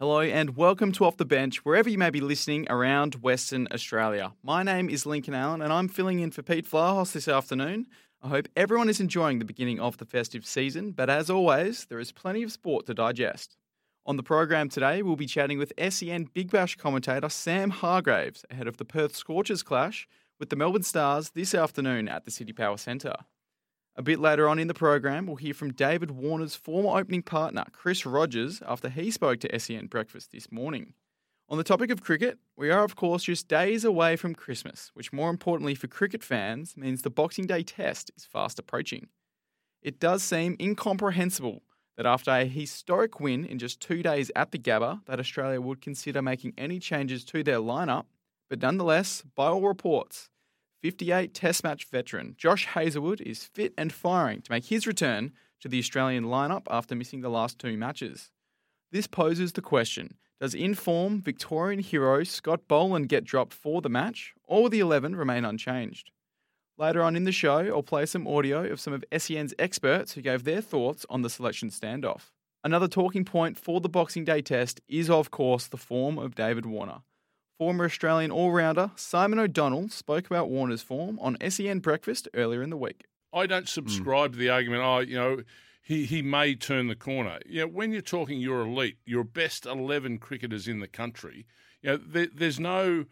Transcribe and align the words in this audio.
Hello 0.00 0.20
and 0.20 0.56
welcome 0.56 0.92
to 0.92 1.04
Off 1.04 1.16
the 1.16 1.24
Bench, 1.24 1.64
wherever 1.64 1.88
you 1.88 1.98
may 1.98 2.10
be 2.10 2.20
listening 2.20 2.68
around 2.70 3.16
Western 3.16 3.66
Australia. 3.72 4.32
My 4.44 4.62
name 4.62 4.88
is 4.88 5.06
Lincoln 5.06 5.34
Allan 5.34 5.60
and 5.60 5.72
I'm 5.72 5.88
filling 5.88 6.20
in 6.20 6.30
for 6.30 6.40
Pete 6.40 6.68
Flyhouse 6.68 7.10
this 7.10 7.26
afternoon. 7.26 7.88
I 8.22 8.28
hope 8.28 8.46
everyone 8.54 8.88
is 8.88 9.00
enjoying 9.00 9.40
the 9.40 9.44
beginning 9.44 9.80
of 9.80 9.96
the 9.96 10.04
festive 10.04 10.46
season, 10.46 10.92
but 10.92 11.10
as 11.10 11.28
always, 11.28 11.86
there 11.86 11.98
is 11.98 12.12
plenty 12.12 12.44
of 12.44 12.52
sport 12.52 12.86
to 12.86 12.94
digest. 12.94 13.56
On 14.06 14.16
the 14.16 14.22
program 14.22 14.68
today, 14.68 15.02
we'll 15.02 15.16
be 15.16 15.26
chatting 15.26 15.58
with 15.58 15.72
SEN 15.88 16.28
Big 16.32 16.52
Bash 16.52 16.76
commentator 16.76 17.28
Sam 17.28 17.70
Hargreaves 17.70 18.44
ahead 18.52 18.68
of 18.68 18.76
the 18.76 18.84
Perth 18.84 19.16
Scorchers 19.16 19.64
clash 19.64 20.06
with 20.38 20.50
the 20.50 20.54
Melbourne 20.54 20.84
Stars 20.84 21.30
this 21.30 21.56
afternoon 21.56 22.06
at 22.06 22.24
the 22.24 22.30
CitiPower 22.30 22.78
Centre. 22.78 23.16
A 23.98 24.02
bit 24.02 24.20
later 24.20 24.48
on 24.48 24.60
in 24.60 24.68
the 24.68 24.74
program, 24.74 25.26
we'll 25.26 25.34
hear 25.34 25.52
from 25.52 25.72
David 25.72 26.12
Warner's 26.12 26.54
former 26.54 26.96
opening 26.96 27.20
partner, 27.20 27.64
Chris 27.72 28.06
Rogers, 28.06 28.62
after 28.64 28.88
he 28.88 29.10
spoke 29.10 29.40
to 29.40 29.58
SEN 29.58 29.88
Breakfast 29.88 30.30
this 30.30 30.52
morning. 30.52 30.94
On 31.48 31.58
the 31.58 31.64
topic 31.64 31.90
of 31.90 32.00
cricket, 32.00 32.38
we 32.56 32.70
are, 32.70 32.84
of 32.84 32.94
course, 32.94 33.24
just 33.24 33.48
days 33.48 33.84
away 33.84 34.14
from 34.14 34.36
Christmas, 34.36 34.92
which, 34.94 35.12
more 35.12 35.30
importantly 35.30 35.74
for 35.74 35.88
cricket 35.88 36.22
fans, 36.22 36.76
means 36.76 37.02
the 37.02 37.10
Boxing 37.10 37.48
Day 37.48 37.64
test 37.64 38.12
is 38.16 38.24
fast 38.24 38.60
approaching. 38.60 39.08
It 39.82 39.98
does 39.98 40.22
seem 40.22 40.56
incomprehensible 40.60 41.64
that 41.96 42.06
after 42.06 42.30
a 42.30 42.44
historic 42.44 43.18
win 43.18 43.44
in 43.44 43.58
just 43.58 43.80
two 43.80 44.04
days 44.04 44.30
at 44.36 44.52
the 44.52 44.60
Gabba, 44.60 45.04
that 45.06 45.18
Australia 45.18 45.60
would 45.60 45.80
consider 45.80 46.22
making 46.22 46.52
any 46.56 46.78
changes 46.78 47.24
to 47.24 47.42
their 47.42 47.58
lineup, 47.58 48.04
but 48.48 48.62
nonetheless, 48.62 49.24
by 49.34 49.46
all 49.48 49.66
reports, 49.66 50.30
58 50.82 51.34
Test 51.34 51.64
match 51.64 51.86
veteran 51.90 52.34
Josh 52.38 52.66
Hazlewood 52.66 53.20
is 53.20 53.44
fit 53.44 53.74
and 53.76 53.92
firing 53.92 54.42
to 54.42 54.52
make 54.52 54.66
his 54.66 54.86
return 54.86 55.32
to 55.60 55.68
the 55.68 55.78
Australian 55.78 56.26
lineup 56.26 56.66
after 56.70 56.94
missing 56.94 57.20
the 57.20 57.28
last 57.28 57.58
two 57.58 57.76
matches. 57.76 58.30
This 58.92 59.08
poses 59.08 59.52
the 59.52 59.60
question 59.60 60.14
Does 60.40 60.54
in-form 60.54 61.20
Victorian 61.20 61.80
hero 61.80 62.22
Scott 62.22 62.68
Boland 62.68 63.08
get 63.08 63.24
dropped 63.24 63.52
for 63.52 63.82
the 63.82 63.88
match, 63.88 64.34
or 64.44 64.62
will 64.62 64.70
the 64.70 64.78
11 64.78 65.16
remain 65.16 65.44
unchanged? 65.44 66.12
Later 66.76 67.02
on 67.02 67.16
in 67.16 67.24
the 67.24 67.32
show, 67.32 67.58
I'll 67.66 67.82
play 67.82 68.06
some 68.06 68.28
audio 68.28 68.64
of 68.64 68.78
some 68.78 68.92
of 68.92 69.04
SEN's 69.16 69.54
experts 69.58 70.12
who 70.12 70.22
gave 70.22 70.44
their 70.44 70.60
thoughts 70.60 71.04
on 71.10 71.22
the 71.22 71.30
selection 71.30 71.70
standoff. 71.70 72.30
Another 72.62 72.86
talking 72.86 73.24
point 73.24 73.58
for 73.58 73.80
the 73.80 73.88
Boxing 73.88 74.24
Day 74.24 74.42
test 74.42 74.80
is, 74.88 75.10
of 75.10 75.32
course, 75.32 75.66
the 75.66 75.76
form 75.76 76.18
of 76.18 76.36
David 76.36 76.66
Warner. 76.66 77.00
Former 77.58 77.86
Australian 77.86 78.30
all 78.30 78.52
rounder 78.52 78.92
Simon 78.94 79.40
O'Donnell 79.40 79.88
spoke 79.88 80.26
about 80.26 80.48
Warner's 80.48 80.82
form 80.82 81.18
on 81.18 81.36
SEN 81.50 81.80
Breakfast 81.80 82.28
earlier 82.32 82.62
in 82.62 82.70
the 82.70 82.76
week. 82.76 83.06
I 83.34 83.46
don't 83.46 83.68
subscribe 83.68 84.30
mm. 84.30 84.34
to 84.34 84.38
the 84.38 84.48
argument, 84.48 84.82
oh, 84.84 85.00
you 85.00 85.16
know, 85.16 85.42
he, 85.82 86.04
he 86.04 86.22
may 86.22 86.54
turn 86.54 86.86
the 86.86 86.94
corner. 86.94 87.40
You 87.46 87.62
know, 87.62 87.66
when 87.66 87.90
you're 87.90 88.00
talking 88.00 88.38
your 88.38 88.60
elite, 88.60 88.98
your 89.04 89.24
best 89.24 89.66
11 89.66 90.18
cricketers 90.18 90.68
in 90.68 90.78
the 90.78 90.86
country, 90.86 91.46
you 91.82 91.90
know, 91.90 91.96
there, 91.96 92.28
there's 92.32 92.60
no, 92.60 93.06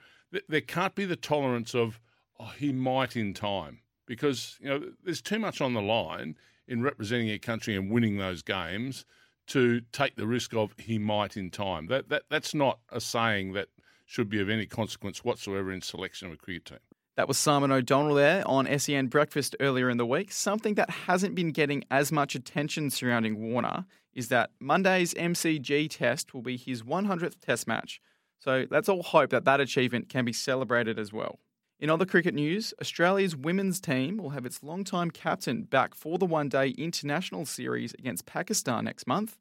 there 0.49 0.61
can't 0.61 0.95
be 0.95 1.07
the 1.07 1.17
tolerance 1.17 1.75
of, 1.75 1.99
oh, 2.39 2.53
he 2.57 2.73
might 2.73 3.17
in 3.17 3.35
time 3.35 3.81
because, 4.07 4.59
you 4.61 4.69
know, 4.69 4.93
there's 5.03 5.21
too 5.21 5.41
much 5.41 5.61
on 5.61 5.75
the 5.75 5.83
line 5.83 6.37
in 6.69 6.83
representing 6.83 7.31
a 7.31 7.39
country 7.39 7.75
and 7.75 7.91
winning 7.91 8.19
those 8.19 8.43
games 8.43 9.05
to 9.49 9.81
take 9.93 10.15
the 10.15 10.27
risk 10.27 10.55
of 10.55 10.73
he 10.79 10.99
might 10.99 11.37
in 11.37 11.51
time. 11.51 11.87
That, 11.89 12.09
that 12.11 12.25
That's 12.31 12.55
not 12.55 12.79
a 12.91 13.01
saying 13.01 13.55
that 13.55 13.69
should 14.07 14.31
be 14.31 14.41
of 14.41 14.49
any 14.49 14.65
consequence 14.65 15.23
whatsoever 15.23 15.71
in 15.71 15.83
selection 15.83 16.29
of 16.29 16.35
a 16.35 16.37
cricket 16.37 16.65
team. 16.65 16.79
That 17.17 17.29
was 17.29 17.39
Simon 17.39 17.73
O'Donnell 17.73 18.15
there 18.15 18.47
on 18.47 18.67
SEN 18.79 19.07
Breakfast 19.07 19.57
earlier 19.59 19.91
in 19.91 19.97
the 19.97 20.07
week. 20.07 20.31
Something 20.31 20.75
that 20.75 20.91
hasn't 20.91 21.35
been 21.35 21.51
getting 21.51 21.83
as 21.91 22.13
much 22.13 22.35
attention 22.35 22.91
surrounding 22.91 23.51
Warner 23.51 23.87
is 24.15 24.29
that 24.29 24.51
Monday's 24.61 25.15
MCG 25.15 25.89
test 25.91 26.33
will 26.33 26.43
be 26.43 26.57
his 26.57 26.83
100th 26.83 27.41
test 27.41 27.67
match. 27.67 28.01
So 28.39 28.67
let's 28.71 28.89
all 28.89 29.03
hope 29.03 29.31
that 29.31 29.45
that 29.45 29.61
achievement 29.61 30.09
can 30.09 30.25
be 30.25 30.33
celebrated 30.33 30.99
as 30.99 31.13
well. 31.13 31.39
In 31.81 31.91
other 31.91 32.07
cricket 32.07 32.35
news, 32.35 32.73
Australia's 32.81 33.37
women's 33.37 33.81
team 33.81 34.19
will 34.19 34.31
have 34.31 34.47
its 34.47 34.63
long-time 34.63 35.11
captain 35.11 35.63
back 35.63 35.95
for 35.95 36.19
the 36.19 36.25
one 36.25 36.49
day 36.49 36.71
international 36.71 37.45
series 37.45 37.93
against 37.95 38.25
Pakistan 38.25 38.85
next 38.85 39.07
month, 39.07 39.37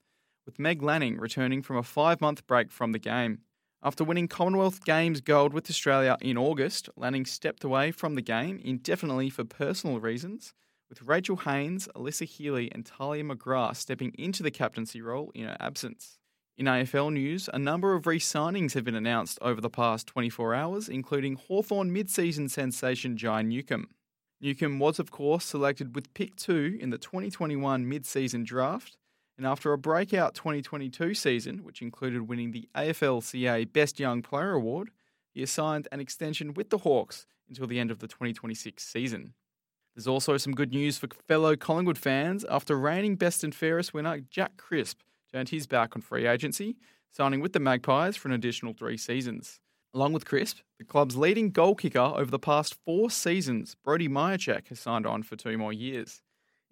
with 0.45 0.59
Meg 0.59 0.81
Lanning 0.81 1.17
returning 1.17 1.61
from 1.61 1.77
a 1.77 1.83
five 1.83 2.19
month 2.19 2.45
break 2.47 2.71
from 2.71 2.93
the 2.93 2.99
game. 2.99 3.39
After 3.85 4.03
winning 4.03 4.27
Commonwealth 4.27 4.83
Games 4.83 5.21
gold 5.21 5.53
with 5.53 5.69
Australia 5.69 6.17
in 6.19 6.39
August, 6.39 6.89
Lanning 6.95 7.23
stepped 7.23 7.63
away 7.63 7.91
from 7.91 8.15
the 8.15 8.21
game 8.23 8.59
indefinitely 8.63 9.29
for 9.29 9.43
personal 9.43 9.99
reasons, 9.99 10.55
with 10.89 11.03
Rachael 11.03 11.35
Haynes, 11.35 11.87
Alyssa 11.95 12.25
Healy, 12.25 12.71
and 12.71 12.83
Tahlia 12.83 13.23
McGrath 13.23 13.75
stepping 13.75 14.11
into 14.17 14.41
the 14.41 14.49
captaincy 14.49 15.03
role 15.03 15.31
in 15.35 15.45
her 15.45 15.55
absence. 15.59 16.17
In 16.57 16.65
AFL 16.65 17.13
news, 17.13 17.47
a 17.53 17.59
number 17.59 17.93
of 17.93 18.07
re 18.07 18.17
signings 18.17 18.73
have 18.73 18.85
been 18.85 18.95
announced 18.95 19.37
over 19.39 19.61
the 19.61 19.69
past 19.69 20.07
24 20.07 20.55
hours, 20.55 20.89
including 20.89 21.35
Hawthorn 21.35 21.93
mid 21.93 22.09
season 22.09 22.49
sensation 22.49 23.17
Jai 23.17 23.43
Newcombe. 23.43 23.89
Newcombe 24.41 24.79
was, 24.79 24.97
of 24.97 25.11
course, 25.11 25.45
selected 25.45 25.93
with 25.93 26.11
pick 26.15 26.35
2 26.37 26.79
in 26.81 26.89
the 26.89 26.97
2021 26.97 27.87
mid 27.87 28.07
season 28.07 28.45
draft 28.45 28.97
and 29.37 29.45
after 29.45 29.73
a 29.73 29.77
breakout 29.77 30.33
2022 30.33 31.13
season, 31.13 31.63
which 31.63 31.81
included 31.81 32.27
winning 32.27 32.51
the 32.51 32.69
AFLCA 32.75 33.71
Best 33.73 33.99
Young 33.99 34.21
Player 34.21 34.53
Award, 34.53 34.91
he 35.33 35.45
signed 35.45 35.87
an 35.91 35.99
extension 35.99 36.53
with 36.53 36.69
the 36.69 36.79
Hawks 36.79 37.25
until 37.49 37.67
the 37.67 37.79
end 37.79 37.91
of 37.91 37.99
the 37.99 38.07
2026 38.07 38.81
season. 38.81 39.33
There's 39.93 40.07
also 40.07 40.37
some 40.37 40.53
good 40.53 40.71
news 40.71 40.97
for 40.97 41.07
fellow 41.27 41.55
Collingwood 41.55 41.97
fans 41.97 42.45
after 42.49 42.77
reigning 42.77 43.15
best 43.15 43.43
and 43.43 43.53
fairest 43.53 43.93
winner 43.93 44.19
Jack 44.19 44.57
Crisp 44.57 44.99
turned 45.31 45.49
his 45.49 45.67
back 45.67 45.95
on 45.95 46.01
free 46.01 46.27
agency, 46.27 46.77
signing 47.11 47.41
with 47.41 47.53
the 47.53 47.59
Magpies 47.59 48.15
for 48.15 48.27
an 48.27 48.33
additional 48.33 48.73
three 48.73 48.97
seasons. 48.97 49.59
Along 49.93 50.11
with 50.11 50.25
Crisp, 50.25 50.59
the 50.77 50.83
club's 50.83 51.15
leading 51.15 51.51
goal 51.51 51.75
kicker 51.75 51.99
over 51.99 52.29
the 52.29 52.39
past 52.39 52.75
four 52.85 53.09
seasons, 53.09 53.75
Brody 53.83 54.09
Mihocek, 54.09 54.67
has 54.67 54.79
signed 54.79 55.05
on 55.05 55.23
for 55.23 55.37
two 55.37 55.57
more 55.57 55.71
years. 55.71 56.21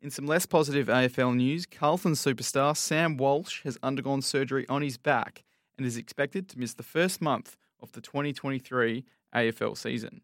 In 0.04 0.10
some 0.10 0.26
less 0.26 0.46
positive 0.46 0.88
AFL 0.88 1.34
news, 1.34 1.66
Carlton 1.66 2.12
superstar 2.12 2.76
Sam 2.76 3.16
Walsh 3.16 3.64
has 3.64 3.78
undergone 3.82 4.22
surgery 4.22 4.66
on 4.68 4.82
his 4.82 4.98
back 4.98 5.46
and 5.78 5.88
is 5.88 5.96
expected 5.96 6.50
to 6.50 6.60
miss 6.60 6.74
the 6.74 6.84
first 6.84 7.22
month 7.22 7.56
of 7.82 7.94
the 7.94 8.02
2023 8.02 9.06
AFL 9.34 9.78
season. 9.78 10.20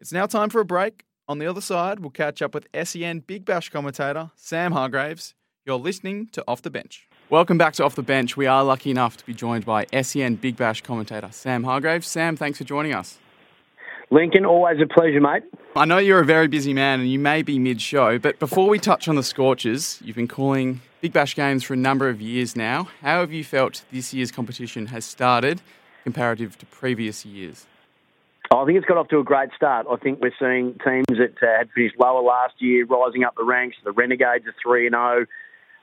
It's 0.00 0.12
now 0.12 0.26
time 0.26 0.50
for 0.50 0.60
a 0.60 0.64
break. 0.64 1.04
On 1.28 1.38
the 1.38 1.46
other 1.46 1.60
side, 1.60 2.00
we'll 2.00 2.10
catch 2.10 2.42
up 2.42 2.54
with 2.54 2.66
SEN 2.82 3.20
Big 3.20 3.44
Bash 3.44 3.68
commentator 3.68 4.32
Sam 4.34 4.72
Hargreaves. 4.72 5.36
You're 5.64 5.78
listening 5.78 6.26
to 6.32 6.42
Off 6.48 6.62
the 6.62 6.70
Bench. 6.70 7.08
Welcome 7.28 7.56
back 7.56 7.74
to 7.74 7.84
Off 7.84 7.94
the 7.94 8.02
Bench. 8.02 8.36
We 8.36 8.46
are 8.46 8.64
lucky 8.64 8.90
enough 8.90 9.16
to 9.18 9.24
be 9.24 9.32
joined 9.32 9.64
by 9.64 9.86
SEN 10.02 10.34
Big 10.34 10.56
Bash 10.56 10.80
commentator 10.80 11.28
Sam 11.30 11.62
Hargreaves. 11.62 12.08
Sam, 12.08 12.36
thanks 12.36 12.58
for 12.58 12.64
joining 12.64 12.94
us. 12.94 13.20
Lincoln, 14.12 14.44
always 14.44 14.80
a 14.80 14.86
pleasure, 14.86 15.20
mate. 15.20 15.44
I 15.76 15.84
know 15.84 15.98
you're 15.98 16.18
a 16.18 16.26
very 16.26 16.48
busy 16.48 16.74
man 16.74 16.98
and 16.98 17.08
you 17.08 17.18
may 17.20 17.42
be 17.42 17.60
mid 17.60 17.80
show, 17.80 18.18
but 18.18 18.40
before 18.40 18.68
we 18.68 18.80
touch 18.80 19.06
on 19.06 19.14
the 19.14 19.22
Scorchers, 19.22 20.00
you've 20.04 20.16
been 20.16 20.26
calling 20.26 20.80
Big 21.00 21.12
Bash 21.12 21.36
games 21.36 21.62
for 21.62 21.74
a 21.74 21.76
number 21.76 22.08
of 22.08 22.20
years 22.20 22.56
now. 22.56 22.88
How 23.02 23.20
have 23.20 23.32
you 23.32 23.44
felt 23.44 23.84
this 23.92 24.12
year's 24.12 24.32
competition 24.32 24.86
has 24.86 25.04
started 25.04 25.62
comparative 26.02 26.58
to 26.58 26.66
previous 26.66 27.24
years? 27.24 27.66
I 28.52 28.64
think 28.64 28.78
it's 28.78 28.86
got 28.86 28.96
off 28.96 29.06
to 29.08 29.20
a 29.20 29.24
great 29.24 29.50
start. 29.54 29.86
I 29.88 29.94
think 29.94 30.20
we're 30.20 30.34
seeing 30.40 30.76
teams 30.84 31.06
that 31.10 31.36
uh, 31.40 31.58
had 31.58 31.70
finished 31.70 31.94
lower 31.96 32.20
last 32.20 32.54
year 32.58 32.84
rising 32.86 33.22
up 33.22 33.36
the 33.36 33.44
ranks. 33.44 33.76
The 33.84 33.92
Renegades 33.92 34.44
are 34.44 34.54
3 34.60 34.88
and 34.88 34.94
0. 34.94 35.26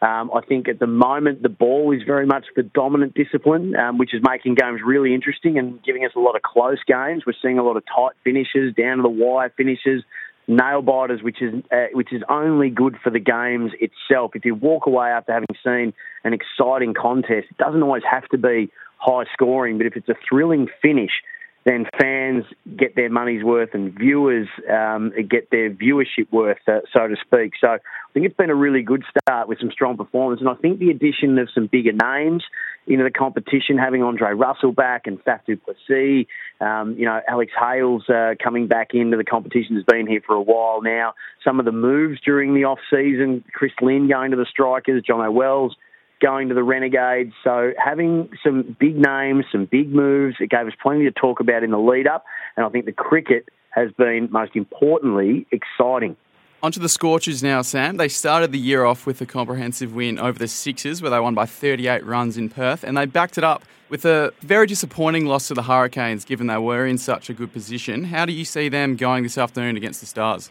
Um, 0.02 0.30
I 0.34 0.42
think 0.42 0.68
at 0.68 0.80
the 0.80 0.88
moment 0.88 1.42
the 1.42 1.50
ball 1.50 1.92
is 1.92 2.04
very 2.06 2.28
much 2.28 2.46
the 2.56 2.62
dominant 2.62 3.16
discipline, 3.16 3.76
um, 3.76 3.98
which 3.98 4.14
is 4.14 4.22
making 4.22 4.56
games 4.56 4.82
really 4.86 5.16
interesting 5.16 5.58
and 5.58 5.82
giving 5.84 6.06
us 6.06 6.12
a 6.16 6.20
lot 6.20 6.36
of 6.36 6.44
close 6.44 6.78
games. 6.86 7.24
We're 7.26 7.34
seeing 7.42 7.58
a 7.58 7.64
lot 7.64 7.78
of 7.78 7.84
tight 7.86 8.14
finishes, 8.24 8.76
down 8.76 8.98
to 8.98 9.04
the 9.04 9.10
wire 9.10 9.52
finishes, 9.58 10.04
nail 10.48 10.84
biters, 10.84 11.24
which 11.24 11.42
is 11.42 11.64
uh, 11.72 11.88
which 11.94 12.14
is 12.14 12.22
only 12.30 12.70
good 12.70 12.98
for 13.04 13.10
the 13.10 13.20
games 13.20 13.72
itself. 13.80 14.32
If 14.36 14.46
you 14.46 14.54
walk 14.54 14.86
away 14.86 15.08
after 15.08 15.34
having 15.34 15.48
seen 15.64 15.94
an 16.24 16.34
exciting 16.34 16.94
contest, 16.94 17.48
it 17.50 17.58
doesn't 17.58 17.82
always 17.82 18.04
have 18.10 18.28
to 18.30 18.38
be 18.38 18.70
high 18.98 19.26
scoring, 19.34 19.78
but 19.78 19.88
if 19.88 19.96
it's 19.96 20.10
a 20.10 20.16
thrilling 20.28 20.68
finish, 20.82 21.22
then 21.68 21.86
fans 22.00 22.46
get 22.78 22.96
their 22.96 23.10
money's 23.10 23.44
worth 23.44 23.72
and 23.74 23.94
viewers 23.94 24.48
um, 24.72 25.12
get 25.30 25.52
their 25.52 25.70
viewership 25.70 26.32
worth, 26.32 26.60
uh, 26.66 26.80
so 26.94 27.08
to 27.08 27.16
speak. 27.26 27.54
So 27.60 27.68
I 27.68 27.80
think 28.14 28.26
it's 28.26 28.38
been 28.38 28.50
a 28.50 28.56
really 28.56 28.84
good 28.84 29.04
start 29.10 29.50
with 29.50 29.60
some 29.60 29.72
strong 29.72 29.98
performance, 29.98 30.40
and 30.40 30.50
I 30.50 30.54
think 30.56 30.80
the 30.80 30.92
addition 30.92 31.38
of 31.40 31.50
some 31.54 31.68
bigger 31.68 31.92
names 31.92 32.44
into 32.88 33.04
the 33.04 33.12
competition, 33.12 33.78
having 33.78 34.02
Andre 34.02 34.32
Russell 34.32 34.72
back 34.72 35.08
and 35.08 35.22
Faf 35.26 35.42
du 35.46 35.58
Plessis, 35.58 36.26
um, 36.62 36.96
you 36.98 37.06
know, 37.06 37.20
Alex 37.28 37.52
Hales 37.60 38.08
uh, 38.08 38.36
coming 38.42 38.68
back 38.68 38.94
into 38.94 39.18
the 39.18 39.26
competition 39.26 39.76
has 39.76 39.84
been 39.84 40.08
here 40.08 40.22
for 40.26 40.36
a 40.36 40.42
while 40.42 40.82
now. 40.82 41.16
Some 41.44 41.60
of 41.60 41.66
the 41.66 41.74
moves 41.74 42.22
during 42.22 42.54
the 42.54 42.64
off 42.64 42.80
season, 42.90 43.44
Chris 43.54 43.74
Lynn 43.82 44.08
going 44.08 44.32
to 44.32 44.38
the 44.38 44.48
strikers, 44.50 45.04
Jono 45.04 45.34
Wells 45.34 45.76
going 46.22 46.50
to 46.50 46.56
the 46.56 46.64
Renegades. 46.64 47.34
So 47.44 47.74
having 47.78 48.30
some 48.44 48.76
big 48.80 48.98
names, 48.98 49.46
some 49.52 49.66
big 49.66 49.94
moves, 49.94 50.38
it 50.40 50.50
gave 50.50 50.68
us 50.68 50.74
plenty 50.82 51.06
to 51.06 51.12
talk 51.12 51.40
about 51.40 51.64
in 51.64 51.72
the 51.72 51.80
lead 51.80 52.08
up. 52.08 52.26
And 52.56 52.66
I 52.66 52.70
think 52.70 52.86
the 52.86 52.92
cricket 52.92 53.50
has 53.72 53.92
been, 53.92 54.30
most 54.32 54.56
importantly, 54.56 55.46
exciting. 55.52 56.16
Onto 56.64 56.80
the 56.80 56.90
Scorchers 56.90 57.44
now, 57.44 57.62
Sam. 57.62 57.98
They 57.98 58.08
started 58.08 58.52
the 58.52 58.58
year 58.58 58.84
off 58.84 59.06
with 59.06 59.22
a 59.22 59.28
comprehensive 59.28 59.94
win 59.94 60.18
over 60.18 60.40
the 60.40 60.48
Sixers, 60.48 61.04
where 61.04 61.12
they 61.12 61.20
won 61.20 61.36
by 61.36 61.46
38 61.46 62.04
runs 62.04 62.36
in 62.36 62.50
Perth, 62.50 62.84
and 62.84 62.98
they 62.98 63.06
backed 63.06 63.38
it 63.38 63.44
up 63.44 63.64
with 63.90 64.06
a 64.06 64.34
very 64.42 64.66
disappointing 64.66 65.28
loss 65.28 65.48
to 65.50 65.54
the 65.54 65.64
Hurricanes, 65.64 66.26
given 66.26 66.48
they 66.48 66.58
were 66.58 66.88
in 66.88 66.98
such 66.98 67.30
a 67.30 67.34
good 67.34 67.54
position. 67.54 68.06
How 68.06 68.26
do 68.26 68.34
you 68.34 68.44
see 68.44 68.70
them 68.70 68.96
going 68.96 69.22
this 69.22 69.38
afternoon 69.38 69.78
against 69.78 70.00
the 70.00 70.08
Stars? 70.08 70.50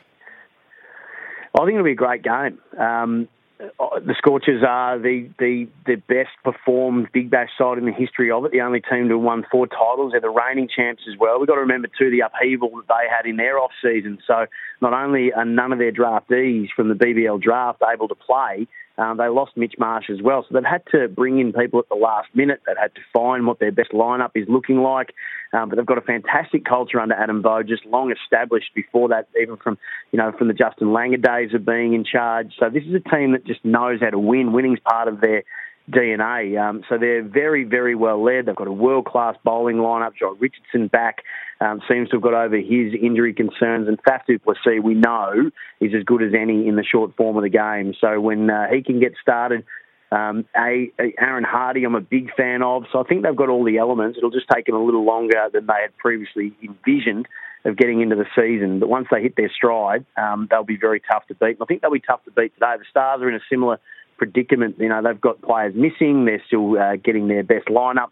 I 1.55 1.65
think 1.65 1.73
it'll 1.73 1.85
be 1.85 1.93
a 1.93 1.95
great 1.95 2.23
game. 2.23 2.59
Um, 2.79 3.29
Uh, 3.59 4.01
the 4.01 4.15
Scorchers 4.19 4.63
are 4.67 4.99
the, 4.99 5.31
the, 5.39 5.67
the 5.87 5.97
best 5.97 6.31
performed 6.45 7.09
Big 7.13 7.31
Bash 7.31 7.49
side 7.57 7.79
in 7.79 7.87
the 7.87 7.93
history 7.93 8.31
of 8.31 8.45
it. 8.45 8.53
The 8.53 8.61
only 8.61 8.81
team 8.81 9.09
to 9.09 9.15
have 9.15 9.23
won 9.23 9.47
four 9.51 9.67
titles. 9.67 10.13
They're 10.13 10.21
the 10.21 10.29
reigning 10.29 10.69
champs 10.69 11.05
as 11.11 11.19
well. 11.19 11.39
We've 11.39 11.49
got 11.49 11.55
to 11.55 11.63
remember 11.63 11.89
too 11.99 12.11
the 12.11 12.21
upheaval 12.21 12.71
that 12.77 12.89
they 12.89 13.09
had 13.09 13.25
in 13.25 13.37
their 13.37 13.59
off 13.59 13.73
season. 13.83 14.19
So 14.27 14.47
not 14.83 14.93
only 14.93 15.33
are 15.33 15.47
none 15.47 15.73
of 15.73 15.79
their 15.79 15.93
draftees 15.93 16.69
from 16.77 16.89
the 16.89 16.95
BBL 16.95 17.41
draft 17.41 17.83
able 17.91 18.09
to 18.09 18.15
play, 18.15 18.67
um, 18.99 19.19
they 19.19 19.29
lost 19.29 19.57
Mitch 19.57 19.75
Marsh 19.79 20.11
as 20.11 20.23
well, 20.23 20.43
so 20.43 20.55
they've 20.55 20.65
had 20.65 20.83
to 20.93 21.09
bring 21.09 21.39
in 21.39 21.53
people 21.53 21.79
at 21.79 21.89
the 21.89 21.97
last 21.97 22.29
minute. 22.35 22.63
They've 22.67 22.77
had 22.77 22.95
to 22.95 23.01
find 23.13 23.47
what 23.47 23.59
their 23.59 23.73
best 23.73 23.93
lineup 23.93 24.31
is 24.35 24.47
looking 24.49 24.79
like. 24.79 25.15
Um, 25.53 25.69
but 25.69 25.77
they've 25.77 25.87
got 25.87 25.99
a 25.99 26.03
fantastic 26.03 26.65
culture 26.65 27.01
under 27.01 27.15
Adam 27.15 27.43
Voges, 27.43 27.69
just 27.69 27.87
long 27.87 28.13
established 28.13 28.71
before 28.75 29.09
that, 29.09 29.29
even 29.41 29.57
from 29.57 29.79
you 30.13 30.19
know 30.19 30.33
from 30.33 30.49
the 30.49 30.55
Justin 30.55 30.89
Langer 30.89 31.23
days 31.23 31.55
of 31.55 31.65
being 31.65 31.95
in 31.95 32.05
charge. 32.05 32.53
So 32.59 32.69
this 32.69 32.85
is 32.85 32.95
a 32.95 33.17
team 33.17 33.33
that 33.33 33.47
just 33.47 33.65
knows 33.65 34.01
how 34.01 34.11
to 34.11 34.19
win. 34.19 34.53
Winning's 34.53 34.81
part 34.81 35.09
of 35.09 35.21
their 35.21 35.45
DNA. 35.91 36.61
Um, 36.61 36.83
so 36.89 36.99
they're 36.99 37.23
very, 37.23 37.65
very 37.65 37.95
well 37.95 38.23
led. 38.23 38.47
They've 38.47 38.57
got 38.57 38.67
a 38.67 38.73
world 38.73 39.07
class 39.07 39.37
bowling 39.45 39.77
lineup. 39.77 40.13
John 40.19 40.37
Richardson 40.39 40.89
back 40.89 41.23
um, 41.61 41.81
seems 41.89 42.09
to 42.11 42.17
have 42.17 42.23
got 42.23 42.35
over 42.35 42.57
his 42.57 42.93
injury 43.01 43.33
concerns, 43.33 43.89
and 43.89 44.03
Faf 44.03 44.27
du 44.27 44.39
Plessis 44.39 44.83
we 44.83 44.95
know 44.95 45.51
is 45.81 45.93
as 45.97 46.03
good 46.05 46.23
as 46.23 46.33
any 46.35 46.67
in 46.67 46.77
the 46.77 46.85
short 46.85 47.17
form 47.17 47.37
of 47.37 47.43
the 47.43 47.49
game. 47.49 47.95
So 48.01 48.21
when 48.21 48.51
uh, 48.51 48.67
he 48.73 48.83
can 48.83 49.01
get 49.01 49.13
started. 49.21 49.65
Um, 50.13 50.45
a, 50.57 50.93
a, 51.01 51.15
Aaron 51.19 51.43
Hardy, 51.43 51.83
I'm 51.83 51.97
a 51.97 52.01
big 52.01 52.33
fan 52.37 52.63
of, 52.63 52.85
so 52.93 53.01
I 53.01 53.03
think 53.03 53.25
they've 53.25 53.35
got 53.35 53.49
all 53.49 53.65
the 53.65 53.79
elements. 53.79 54.17
It'll 54.17 54.31
just 54.31 54.47
take 54.49 54.67
them 54.67 54.77
a 54.77 54.83
little 54.83 55.05
longer 55.05 55.49
than 55.53 55.67
they 55.67 55.81
had 55.83 55.97
previously 55.97 56.53
envisioned 56.63 57.27
of 57.65 57.77
getting 57.77 58.01
into 58.01 58.15
the 58.15 58.27
season. 58.37 58.79
But 58.79 58.89
once 58.89 59.09
they 59.11 59.21
hit 59.21 59.35
their 59.37 59.51
stride, 59.51 60.07
um, 60.17 60.47
they'll 60.49 60.63
be 60.63 60.77
very 60.77 61.01
tough 61.01 61.27
to 61.27 61.35
beat. 61.35 61.57
And 61.59 61.63
I 61.63 61.65
think 61.65 61.83
they'll 61.83 61.91
be 61.91 61.99
tough 61.99 62.25
to 62.25 62.31
beat 62.31 62.55
today. 62.55 62.77
The 62.79 62.85
Stars 62.89 63.21
are 63.21 63.29
in 63.29 63.35
a 63.35 63.41
similar 63.51 63.81
predicament. 64.17 64.77
You 64.79 64.89
know, 64.89 65.03
they've 65.03 65.21
got 65.21 65.43
players 65.43 65.75
missing. 65.75 66.25
They're 66.25 66.43
still 66.47 66.79
uh, 66.79 66.97
getting 66.97 67.29
their 67.29 67.43
best 67.43 67.67
lineup 67.67 68.11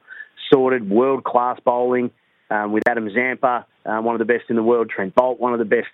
sorted. 0.53 0.89
World 0.89 1.25
class 1.25 1.59
bowling 1.65 2.11
um, 2.51 2.73
with 2.73 2.87
Adam 2.89 3.09
Zampa, 3.13 3.67
uh, 3.87 4.01
one 4.01 4.15
of 4.15 4.19
the 4.19 4.25
best 4.25 4.45
in 4.49 4.57
the 4.57 4.63
world. 4.63 4.91
Trent 4.91 5.15
Boult, 5.15 5.39
one 5.39 5.53
of 5.53 5.59
the 5.59 5.65
best 5.65 5.89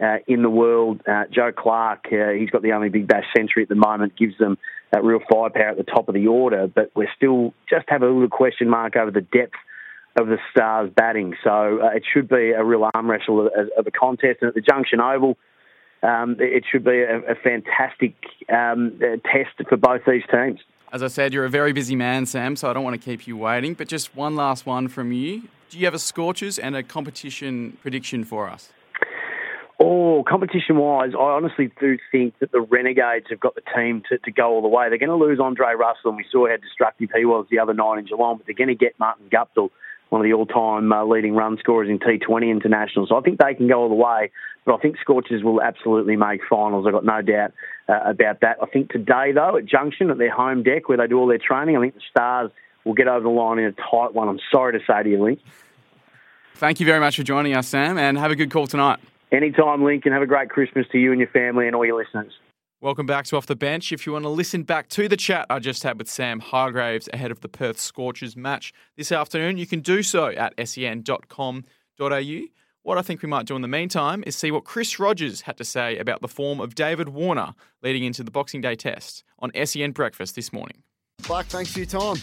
uh, 0.00 0.18
in 0.26 0.42
the 0.42 0.50
world. 0.50 1.02
Uh, 1.06 1.24
Joe 1.30 1.52
Clarke, 1.56 2.06
uh, 2.12 2.30
he's 2.30 2.50
got 2.50 2.62
the 2.62 2.72
only 2.72 2.88
Big 2.88 3.06
Bash 3.06 3.26
century 3.36 3.62
at 3.62 3.68
the 3.68 3.74
moment. 3.74 4.16
Gives 4.16 4.36
them 4.38 4.58
that 4.92 5.04
real 5.04 5.20
firepower 5.30 5.70
at 5.70 5.76
the 5.76 5.84
top 5.84 6.08
of 6.08 6.14
the 6.14 6.26
order. 6.26 6.66
But 6.66 6.90
we're 6.94 7.12
still 7.16 7.52
just 7.68 7.86
have 7.88 8.02
a 8.02 8.06
little 8.06 8.28
question 8.28 8.68
mark 8.68 8.96
over 8.96 9.10
the 9.10 9.20
depth 9.20 9.54
of 10.18 10.28
the 10.28 10.38
Stars 10.50 10.90
batting. 10.94 11.34
So 11.44 11.80
it 11.94 12.04
should 12.12 12.28
be 12.28 12.52
a 12.52 12.64
real 12.64 12.88
arm 12.94 13.10
wrestle 13.10 13.46
of, 13.46 13.52
of 13.76 13.86
a 13.86 13.90
contest. 13.90 14.38
And 14.40 14.48
at 14.48 14.54
the 14.54 14.62
Junction 14.62 15.00
Oval 15.00 15.36
um, 16.02 16.36
it 16.38 16.64
should 16.70 16.84
be 16.84 17.00
a, 17.00 17.18
a 17.18 17.34
fantastic 17.34 18.14
um, 18.48 18.98
test 19.24 19.68
for 19.68 19.76
both 19.76 20.02
these 20.06 20.22
teams. 20.30 20.60
As 20.92 21.02
I 21.02 21.08
said, 21.08 21.32
you're 21.32 21.44
a 21.44 21.50
very 21.50 21.72
busy 21.72 21.96
man, 21.96 22.26
Sam, 22.26 22.56
so 22.56 22.70
I 22.70 22.72
don't 22.72 22.84
want 22.84 23.00
to 23.00 23.04
keep 23.04 23.26
you 23.26 23.36
waiting. 23.36 23.74
But 23.74 23.88
just 23.88 24.14
one 24.14 24.36
last 24.36 24.66
one 24.66 24.88
from 24.88 25.12
you. 25.12 25.48
Do 25.68 25.78
you 25.78 25.84
have 25.84 25.94
a 25.94 25.98
Scorchers 25.98 26.58
and 26.58 26.76
a 26.76 26.82
competition 26.82 27.76
prediction 27.82 28.24
for 28.24 28.48
us? 28.48 28.72
Oh, 29.78 30.24
competition 30.26 30.76
wise, 30.76 31.10
I 31.14 31.22
honestly 31.22 31.70
do 31.78 31.98
think 32.10 32.38
that 32.38 32.50
the 32.50 32.62
Renegades 32.62 33.26
have 33.28 33.40
got 33.40 33.56
the 33.56 33.62
team 33.76 34.02
to, 34.08 34.16
to 34.18 34.30
go 34.30 34.48
all 34.48 34.62
the 34.62 34.68
way. 34.68 34.88
They're 34.88 34.96
going 34.96 35.10
to 35.10 35.16
lose 35.16 35.38
Andre 35.38 35.74
Russell, 35.74 36.10
and 36.10 36.16
we 36.16 36.24
saw 36.32 36.48
how 36.48 36.56
destructive 36.56 37.10
he 37.14 37.26
was 37.26 37.46
the 37.50 37.58
other 37.58 37.74
night 37.74 37.98
in 37.98 38.06
Geelong, 38.06 38.38
but 38.38 38.46
they're 38.46 38.54
going 38.54 38.68
to 38.68 38.74
get 38.74 38.98
Martin 38.98 39.28
Guptill 39.30 39.70
one 40.08 40.20
of 40.20 40.24
the 40.24 40.32
all-time 40.32 40.92
uh, 40.92 41.04
leading 41.04 41.34
run 41.34 41.58
scorers 41.58 41.88
in 41.88 41.98
T20 41.98 42.50
internationals. 42.50 43.08
So 43.08 43.16
I 43.16 43.20
think 43.20 43.38
they 43.38 43.54
can 43.54 43.68
go 43.68 43.82
all 43.82 43.88
the 43.88 43.94
way, 43.94 44.30
but 44.64 44.74
I 44.74 44.78
think 44.78 44.96
Scorchers 45.00 45.42
will 45.42 45.60
absolutely 45.60 46.16
make 46.16 46.40
finals. 46.48 46.86
I've 46.86 46.92
got 46.92 47.04
no 47.04 47.22
doubt 47.22 47.52
uh, 47.88 48.00
about 48.04 48.40
that. 48.40 48.58
I 48.62 48.66
think 48.66 48.90
today, 48.90 49.32
though, 49.32 49.56
at 49.56 49.66
Junction, 49.66 50.10
at 50.10 50.18
their 50.18 50.30
home 50.30 50.62
deck 50.62 50.88
where 50.88 50.98
they 50.98 51.06
do 51.06 51.18
all 51.18 51.26
their 51.26 51.38
training, 51.38 51.76
I 51.76 51.80
think 51.80 51.94
the 51.94 52.00
Stars 52.10 52.50
will 52.84 52.94
get 52.94 53.08
over 53.08 53.22
the 53.22 53.28
line 53.28 53.58
in 53.58 53.64
a 53.66 53.72
tight 53.72 54.14
one. 54.14 54.28
I'm 54.28 54.40
sorry 54.52 54.78
to 54.78 54.84
say 54.86 55.02
to 55.02 55.08
you, 55.08 55.22
Link. 55.22 55.40
Thank 56.54 56.80
you 56.80 56.86
very 56.86 57.00
much 57.00 57.16
for 57.16 57.22
joining 57.22 57.54
us, 57.54 57.68
Sam, 57.68 57.98
and 57.98 58.16
have 58.16 58.30
a 58.30 58.36
good 58.36 58.50
call 58.50 58.66
tonight. 58.66 58.98
Anytime, 59.32 59.84
Link, 59.84 60.06
and 60.06 60.14
have 60.14 60.22
a 60.22 60.26
great 60.26 60.50
Christmas 60.50 60.86
to 60.92 60.98
you 60.98 61.10
and 61.10 61.20
your 61.20 61.28
family 61.28 61.66
and 61.66 61.74
all 61.74 61.84
your 61.84 61.98
listeners. 61.98 62.32
Welcome 62.86 63.06
back 63.06 63.24
to 63.26 63.36
Off 63.36 63.46
the 63.46 63.56
Bench. 63.56 63.90
If 63.90 64.06
you 64.06 64.12
want 64.12 64.26
to 64.26 64.28
listen 64.28 64.62
back 64.62 64.88
to 64.90 65.08
the 65.08 65.16
chat 65.16 65.46
I 65.50 65.58
just 65.58 65.82
had 65.82 65.98
with 65.98 66.08
Sam 66.08 66.38
Hargreaves 66.38 67.08
ahead 67.12 67.32
of 67.32 67.40
the 67.40 67.48
Perth 67.48 67.80
Scorchers 67.80 68.36
match 68.36 68.72
this 68.96 69.10
afternoon, 69.10 69.58
you 69.58 69.66
can 69.66 69.80
do 69.80 70.04
so 70.04 70.28
at 70.28 70.54
sen.com.au. 70.68 71.64
What 72.82 72.96
I 72.96 73.02
think 73.02 73.22
we 73.22 73.28
might 73.28 73.44
do 73.44 73.56
in 73.56 73.62
the 73.62 73.66
meantime 73.66 74.22
is 74.24 74.36
see 74.36 74.52
what 74.52 74.62
Chris 74.62 75.00
Rogers 75.00 75.40
had 75.40 75.56
to 75.56 75.64
say 75.64 75.98
about 75.98 76.20
the 76.20 76.28
form 76.28 76.60
of 76.60 76.76
David 76.76 77.08
Warner 77.08 77.54
leading 77.82 78.04
into 78.04 78.22
the 78.22 78.30
Boxing 78.30 78.60
Day 78.60 78.76
test 78.76 79.24
on 79.40 79.50
SEN 79.64 79.90
Breakfast 79.90 80.36
this 80.36 80.52
morning. 80.52 80.84
Buck, 81.26 81.46
thanks 81.46 81.72
for 81.72 81.80
your 81.80 81.86
time. 81.86 82.18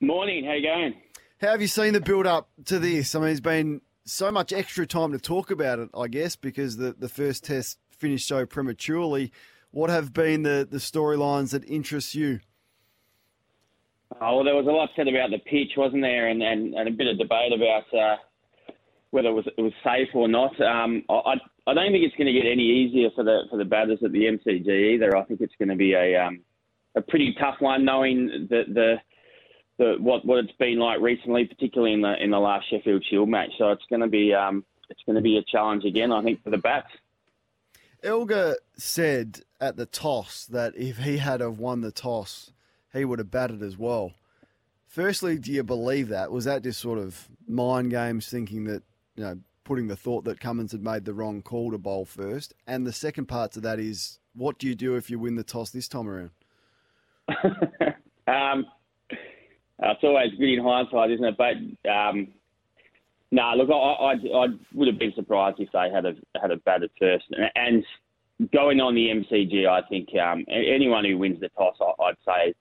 Morning, 0.00 0.42
how 0.42 0.52
you 0.52 0.62
going? 0.62 0.94
How 1.38 1.48
have 1.48 1.60
you 1.60 1.68
seen 1.68 1.92
the 1.92 2.00
build 2.00 2.26
up 2.26 2.48
to 2.64 2.78
this? 2.78 3.14
I 3.14 3.18
mean, 3.18 3.26
there's 3.26 3.42
been 3.42 3.82
so 4.06 4.30
much 4.32 4.54
extra 4.54 4.86
time 4.86 5.12
to 5.12 5.18
talk 5.18 5.50
about 5.50 5.80
it, 5.80 5.90
I 5.94 6.08
guess, 6.08 6.34
because 6.34 6.78
the, 6.78 6.94
the 6.98 7.10
first 7.10 7.44
test 7.44 7.78
finished 8.00 8.26
so 8.26 8.46
prematurely. 8.46 9.30
What 9.70 9.90
have 9.90 10.12
been 10.12 10.42
the, 10.42 10.66
the 10.68 10.78
storylines 10.78 11.50
that 11.50 11.64
interest 11.64 12.14
you? 12.14 12.40
Oh, 14.20 14.36
well, 14.36 14.44
there 14.44 14.56
was 14.56 14.66
a 14.66 14.70
lot 14.70 14.88
said 14.96 15.06
about 15.06 15.30
the 15.30 15.38
pitch, 15.38 15.72
wasn't 15.76 16.02
there, 16.02 16.28
and, 16.28 16.42
and, 16.42 16.74
and 16.74 16.88
a 16.88 16.90
bit 16.90 17.06
of 17.06 17.18
debate 17.18 17.52
about 17.52 17.84
uh, 17.94 18.16
whether 19.10 19.28
it 19.28 19.32
was 19.32 19.46
it 19.56 19.62
was 19.62 19.72
safe 19.84 20.08
or 20.14 20.26
not. 20.26 20.58
Um, 20.60 21.04
I 21.08 21.34
I 21.66 21.74
don't 21.74 21.92
think 21.92 22.04
it's 22.04 22.16
going 22.16 22.26
to 22.26 22.32
get 22.32 22.50
any 22.50 22.64
easier 22.64 23.10
for 23.14 23.22
the 23.22 23.42
for 23.50 23.56
the 23.56 23.64
batters 23.64 24.00
at 24.04 24.10
the 24.10 24.24
MCG 24.24 24.94
either. 24.94 25.16
I 25.16 25.24
think 25.24 25.40
it's 25.40 25.54
going 25.58 25.68
to 25.68 25.76
be 25.76 25.94
a 25.94 26.16
um, 26.16 26.40
a 26.96 27.00
pretty 27.00 27.34
tough 27.38 27.56
one, 27.60 27.84
knowing 27.84 28.48
that 28.50 28.74
the 28.74 28.96
the 29.78 29.96
what 30.00 30.24
what 30.24 30.44
it's 30.44 30.56
been 30.58 30.78
like 30.78 31.00
recently, 31.00 31.44
particularly 31.44 31.94
in 31.94 32.00
the 32.00 32.14
in 32.22 32.30
the 32.30 32.38
last 32.38 32.68
Sheffield 32.70 33.04
Shield 33.08 33.28
match. 33.28 33.50
So 33.58 33.70
it's 33.70 33.86
going 33.88 34.02
to 34.02 34.08
be 34.08 34.34
um, 34.34 34.64
it's 34.88 35.02
going 35.06 35.16
to 35.16 35.22
be 35.22 35.38
a 35.38 35.44
challenge 35.50 35.84
again, 35.84 36.12
I 36.12 36.22
think, 36.22 36.42
for 36.42 36.50
the 36.50 36.58
bats. 36.58 36.90
Elgar 38.02 38.56
said 38.76 39.40
at 39.60 39.76
the 39.76 39.86
toss 39.86 40.46
that 40.46 40.74
if 40.76 40.98
he 40.98 41.18
had 41.18 41.40
have 41.40 41.58
won 41.58 41.80
the 41.80 41.92
toss, 41.92 42.52
he 42.92 43.04
would 43.04 43.18
have 43.18 43.30
batted 43.30 43.62
as 43.62 43.76
well. 43.76 44.12
Firstly, 44.86 45.38
do 45.38 45.52
you 45.52 45.62
believe 45.62 46.08
that? 46.08 46.32
Was 46.32 46.44
that 46.46 46.62
just 46.62 46.80
sort 46.80 46.98
of 46.98 47.28
mind 47.46 47.90
games 47.90 48.28
thinking 48.28 48.64
that, 48.64 48.82
you 49.14 49.22
know, 49.22 49.38
putting 49.64 49.86
the 49.86 49.96
thought 49.96 50.24
that 50.24 50.40
Cummins 50.40 50.72
had 50.72 50.82
made 50.82 51.04
the 51.04 51.14
wrong 51.14 51.42
call 51.42 51.70
to 51.70 51.78
bowl 51.78 52.04
first? 52.04 52.54
And 52.66 52.86
the 52.86 52.92
second 52.92 53.26
part 53.26 53.52
to 53.52 53.60
that 53.60 53.78
is, 53.78 54.18
what 54.34 54.58
do 54.58 54.66
you 54.66 54.74
do 54.74 54.96
if 54.96 55.08
you 55.10 55.18
win 55.18 55.36
the 55.36 55.44
toss 55.44 55.70
this 55.70 55.86
time 55.86 56.08
around? 56.08 56.30
um, 58.26 58.66
it's 59.78 60.02
always 60.02 60.30
good 60.38 60.54
in 60.54 60.64
hindsight, 60.64 61.12
isn't 61.12 61.24
it? 61.24 61.36
But 61.36 61.88
um, 61.88 62.28
no, 63.32 63.42
nah, 63.42 63.54
look, 63.54 63.70
I, 63.70 63.74
I, 63.74 64.44
I, 64.44 64.46
would 64.74 64.88
have 64.88 64.98
been 64.98 65.12
surprised 65.14 65.60
if 65.60 65.70
they 65.72 65.88
had 65.92 66.04
a 66.04 66.14
had 66.40 66.50
a 66.50 66.56
batted 66.56 66.90
first. 66.98 67.24
And 67.54 67.84
going 68.52 68.80
on 68.80 68.94
the 68.94 69.08
MCG, 69.08 69.68
I 69.68 69.86
think 69.88 70.08
um, 70.20 70.44
anyone 70.48 71.04
who 71.04 71.18
wins 71.18 71.40
the 71.40 71.48
toss, 71.50 71.76
I, 71.80 71.92
would 71.98 72.16
say, 72.24 72.54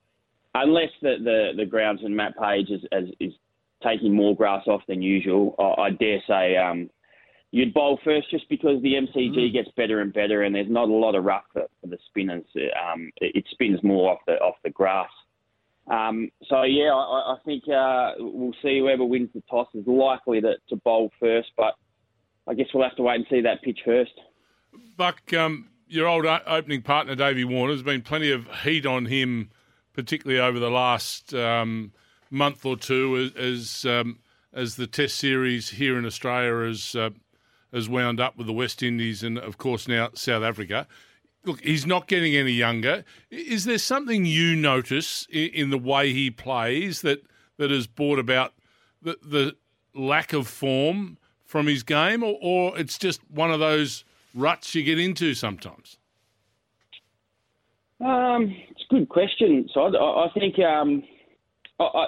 unless 0.54 0.90
the, 1.02 1.16
the, 1.24 1.52
the 1.58 1.70
groundsman 1.70 2.12
Matt 2.12 2.38
Page 2.38 2.70
is, 2.70 2.82
is, 2.92 3.10
is 3.20 3.34
taking 3.84 4.14
more 4.14 4.36
grass 4.36 4.68
off 4.68 4.82
than 4.88 5.02
usual, 5.02 5.56
I, 5.58 5.84
I 5.84 5.90
dare 5.92 6.22
say 6.28 6.58
um, 6.58 6.90
you'd 7.52 7.74
bowl 7.74 8.00
first 8.04 8.30
just 8.30 8.48
because 8.50 8.82
the 8.82 8.94
MCG 8.94 9.36
mm. 9.36 9.54
gets 9.54 9.70
better 9.76 10.02
and 10.02 10.14
better, 10.14 10.44
and 10.44 10.54
there's 10.54 10.70
not 10.70 10.90
a 10.90 10.94
lot 10.94 11.16
of 11.16 11.24
rough 11.24 11.46
for, 11.54 11.64
for 11.82 11.88
the 11.88 11.98
spinners. 12.10 12.46
Um, 12.56 13.12
it, 13.18 13.38
it 13.38 13.46
spins 13.52 13.80
more 13.84 14.12
off 14.12 14.20
the 14.28 14.34
off 14.34 14.56
the 14.64 14.70
grass. 14.70 15.10
Um, 15.90 16.30
so 16.48 16.64
yeah, 16.64 16.94
I, 16.94 17.34
I 17.34 17.38
think 17.44 17.64
uh, 17.68 18.12
we'll 18.20 18.54
see 18.62 18.80
whoever 18.80 19.04
wins 19.04 19.30
the 19.34 19.42
toss 19.50 19.68
is 19.74 19.88
likely 19.88 20.40
to, 20.42 20.54
to 20.70 20.76
bowl 20.78 21.12
first, 21.20 21.52
but 21.58 21.74
I 22.48 22.54
guess 22.54 22.68
we'll 22.74 22.84
have 22.84 22.96
to 22.98 23.04
wait 23.04 23.16
and 23.16 23.26
see 23.30 23.42
that 23.42 23.64
pitch 23.64 23.80
first. 23.84 24.12
Buck, 24.98 25.34
um, 25.34 25.70
your 25.88 26.08
old 26.08 26.26
opening 26.26 26.84
partner 26.84 27.16
Davey 27.16 27.44
Warner, 27.44 27.74
there's 27.74 27.84
been 27.84 28.04
plenty 28.04 28.32
of 28.32 28.48
heat 28.64 28.86
on 28.86 29.08
him, 29.08 29.50
particularly 29.94 30.40
over 30.40 30.60
the 30.60 30.70
last 30.70 31.34
um, 31.34 31.92
month 32.30 32.66
or 32.66 32.78
two, 32.78 33.32
as 33.36 33.84
as, 33.84 33.86
um, 33.86 34.20
as, 34.54 34.76
the 34.76 34.86
Test 34.86 35.18
series 35.18 35.70
here 35.70 35.98
in 35.98 36.06
Australia 36.06 36.68
has 36.68 36.96
uh, 36.96 37.10
has 37.74 37.90
wound 37.90 38.20
up 38.20 38.38
with 38.38 38.46
the 38.46 38.54
West 38.54 38.84
Indies 38.84 39.24
and 39.24 39.40
of 39.40 39.58
course 39.58 39.88
now 39.88 40.10
South 40.14 40.44
Africa 40.44 40.88
look, 41.46 41.62
he's 41.62 41.86
not 41.86 42.08
getting 42.08 42.36
any 42.36 42.52
younger. 42.52 43.04
Is 43.30 43.66
there 43.66 43.78
something 43.78 44.26
you 44.26 44.56
notice 44.56 45.28
in, 45.32 45.70
the 45.70 45.78
way 45.78 46.14
he 46.14 46.30
plays 46.32 47.02
that 47.02 47.24
that 47.58 47.72
has 47.72 47.88
brought 47.88 48.20
about 48.20 48.54
the, 49.02 49.18
the 49.22 49.56
lack 49.94 50.32
of 50.34 50.48
form 50.48 51.18
from 51.46 51.68
his 51.68 51.84
game, 51.84 52.24
or, 52.24 52.38
or 52.42 52.78
it's 52.78 52.98
just 52.98 53.22
one 53.30 53.52
of 53.52 53.60
those 53.60 54.06
ruts 54.34 54.76
you 54.76 54.84
get 54.84 55.00
into 55.00 55.34
sometimes? 55.34 55.98
Um, 58.00 58.56
it's 58.70 58.86
a 58.90 58.94
good 58.94 59.10
question. 59.10 59.68
So 59.74 59.82
I, 59.82 60.28
I 60.28 60.30
think 60.34 60.56
um, 60.60 61.04
I, 61.80 62.06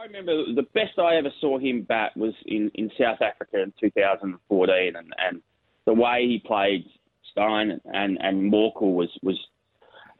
I 0.00 0.04
remember 0.04 0.44
the 0.54 0.66
best 0.74 0.98
I 0.98 1.16
ever 1.16 1.30
saw 1.40 1.58
him 1.58 1.82
bat 1.82 2.16
was 2.16 2.32
in, 2.46 2.70
in 2.74 2.90
South 2.98 3.20
Africa 3.20 3.62
in 3.62 3.72
2014, 3.80 4.96
and, 4.96 5.12
and 5.18 5.42
the 5.84 5.92
way 5.92 6.26
he 6.26 6.42
played 6.46 6.86
Steyn 7.30 7.80
and 7.92 8.18
and 8.20 8.52
Morkel 8.52 8.94
was 8.94 9.10
was 9.22 9.38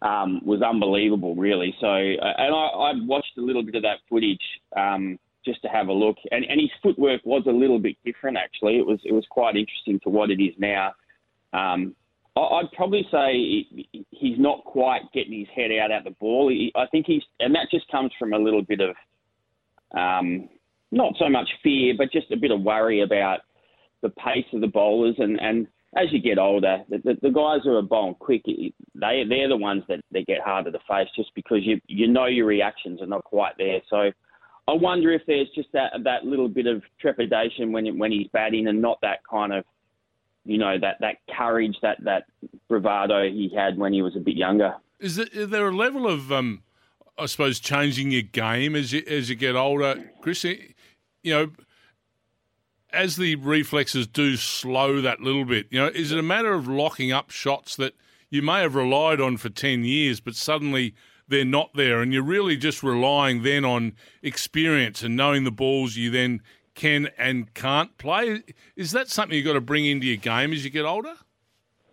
um, 0.03 0.41
was 0.45 0.63
unbelievable, 0.63 1.35
really. 1.35 1.75
So, 1.81 1.87
uh, 1.87 2.35
and 2.39 2.55
I, 2.55 2.69
I 2.69 2.93
watched 3.03 3.37
a 3.37 3.43
little 3.43 3.63
bit 3.63 3.75
of 3.75 3.83
that 3.83 3.99
footage 4.09 4.41
um, 4.77 5.19
just 5.45 5.61
to 5.63 5.69
have 5.69 5.89
a 5.89 5.93
look, 5.93 6.17
and, 6.31 6.45
and 6.45 6.61
his 6.61 6.71
footwork 6.83 7.21
was 7.25 7.43
a 7.47 7.53
little 7.53 7.79
bit 7.79 7.97
different. 8.05 8.39
Actually, 8.39 8.79
it 8.79 8.87
was 8.87 9.01
it 9.05 9.13
was 9.13 9.27
quite 9.31 9.57
interesting 9.57 10.01
to 10.05 10.09
what 10.09 10.31
it 10.31 10.43
is 10.43 10.55
now. 10.59 10.93
Um, 11.53 11.95
I'd 12.37 12.71
probably 12.73 13.07
say 13.11 13.67
he's 14.11 14.39
not 14.39 14.65
quite 14.65 15.03
getting 15.13 15.39
his 15.39 15.49
head 15.55 15.71
out 15.73 15.91
at 15.91 16.05
the 16.05 16.13
ball. 16.13 16.49
He, 16.49 16.73
I 16.77 16.87
think 16.87 17.07
he's, 17.07 17.23
and 17.41 17.55
that 17.57 17.67
just 17.71 17.91
comes 17.91 18.13
from 18.19 18.33
a 18.33 18.39
little 18.39 18.63
bit 18.63 18.81
of, 18.81 18.95
um, 19.99 20.49
not 20.93 21.15
so 21.19 21.29
much 21.29 21.49
fear, 21.63 21.95
but 21.99 22.13
just 22.13 22.31
a 22.31 22.37
bit 22.37 22.53
of 22.53 22.63
worry 22.63 23.03
about 23.03 23.41
the 24.01 24.11
pace 24.11 24.47
of 24.53 24.61
the 24.61 24.67
bowlers 24.69 25.17
and 25.19 25.41
and 25.41 25.67
as 25.97 26.13
you 26.13 26.21
get 26.21 26.39
older, 26.39 26.85
the, 26.89 26.99
the, 26.99 27.19
the 27.21 27.31
guys 27.31 27.61
who 27.65 27.75
are 27.75 27.83
bowling 27.83 28.15
quick, 28.15 28.43
they 28.47 29.25
they're 29.29 29.49
the 29.49 29.57
ones 29.57 29.83
that, 29.89 30.01
that 30.13 30.27
get 30.27 30.41
harder 30.41 30.71
to 30.71 30.79
face 30.89 31.09
just 31.17 31.35
because 31.35 31.59
you 31.63 31.81
you 31.87 32.07
know 32.07 32.27
your 32.27 32.47
reactions 32.47 33.03
are 33.03 33.07
not 33.07 33.25
quite 33.25 33.55
there. 33.59 33.81
So 33.89 34.11
I 34.69 34.73
wonder 34.73 35.13
if 35.13 35.23
there's 35.27 35.49
just 35.55 35.69
that 35.73 35.93
that 36.05 36.25
little 36.25 36.49
bit 36.49 36.67
of 36.67 36.83
trepidation 37.01 37.73
when 37.73 37.99
when 37.99 38.13
he's 38.13 38.29
batting 38.33 38.69
and 38.69 38.81
not 38.81 38.99
that 39.03 39.21
kind 39.29 39.53
of 39.53 39.65
you 40.45 40.59
know 40.59 40.79
that 40.79 40.97
that 41.01 41.17
courage 41.37 41.77
that 41.83 41.99
that 42.05 42.25
bravado 42.69 43.25
he 43.29 43.53
had 43.55 43.77
when 43.77 43.93
he 43.93 44.03
was 44.03 44.15
a 44.17 44.21
bit 44.21 44.37
younger. 44.37 44.75
Is 45.01 45.17
there, 45.17 45.27
is 45.33 45.49
there 45.49 45.67
a 45.67 45.75
level 45.75 46.07
of 46.07 46.31
um, 46.31 46.63
I 47.19 47.27
suppose 47.27 47.59
changing 47.59 48.13
your 48.13 48.23
game 48.23 48.77
as 48.77 48.93
you 48.93 49.03
as 49.09 49.29
you 49.29 49.35
get 49.35 49.57
older, 49.57 50.13
Chris? 50.21 50.45
You 50.45 50.75
know 51.25 51.51
as 52.93 53.17
the 53.17 53.37
reflexes 53.37 54.07
do 54.07 54.37
slow 54.37 55.01
that 55.01 55.21
little 55.21 55.45
bit, 55.45 55.67
you 55.71 55.79
know, 55.79 55.89
is 55.89 56.13
it 56.13 56.19
a 56.19 56.23
matter 56.23 56.53
of 56.53 56.69
locking 56.69 57.13
up 57.13 57.31
shots 57.31 57.77
that 57.77 57.95
you 58.31 58.43
may 58.43 58.61
have 58.61 58.75
relied 58.75 59.21
on 59.21 59.37
for 59.37 59.49
10 59.49 59.85
years, 59.85 60.21
but 60.21 60.35
suddenly 60.35 60.95
they're 61.29 61.45
not 61.45 61.71
there, 61.75 62.03
and 62.03 62.13
you're 62.13 62.23
really 62.23 62.57
just 62.57 62.83
relying 62.83 63.43
then 63.43 63.65
on 63.65 63.93
experience 64.23 65.03
and 65.03 65.17
knowing 65.17 65.45
the 65.45 65.51
balls 65.51 65.97
you 65.97 66.11
then 66.11 66.43
can 66.75 67.09
and 67.19 67.53
can't 67.55 67.97
play? 67.99 68.43
Is 68.77 68.93
that 68.93 69.09
something 69.09 69.37
you've 69.37 69.47
got 69.47 69.53
to 69.53 69.61
bring 69.61 69.87
into 69.87 70.07
your 70.07 70.17
game 70.17 70.53
as 70.53 70.65
you 70.65 70.71
get 70.71 70.85
older? 70.85 71.15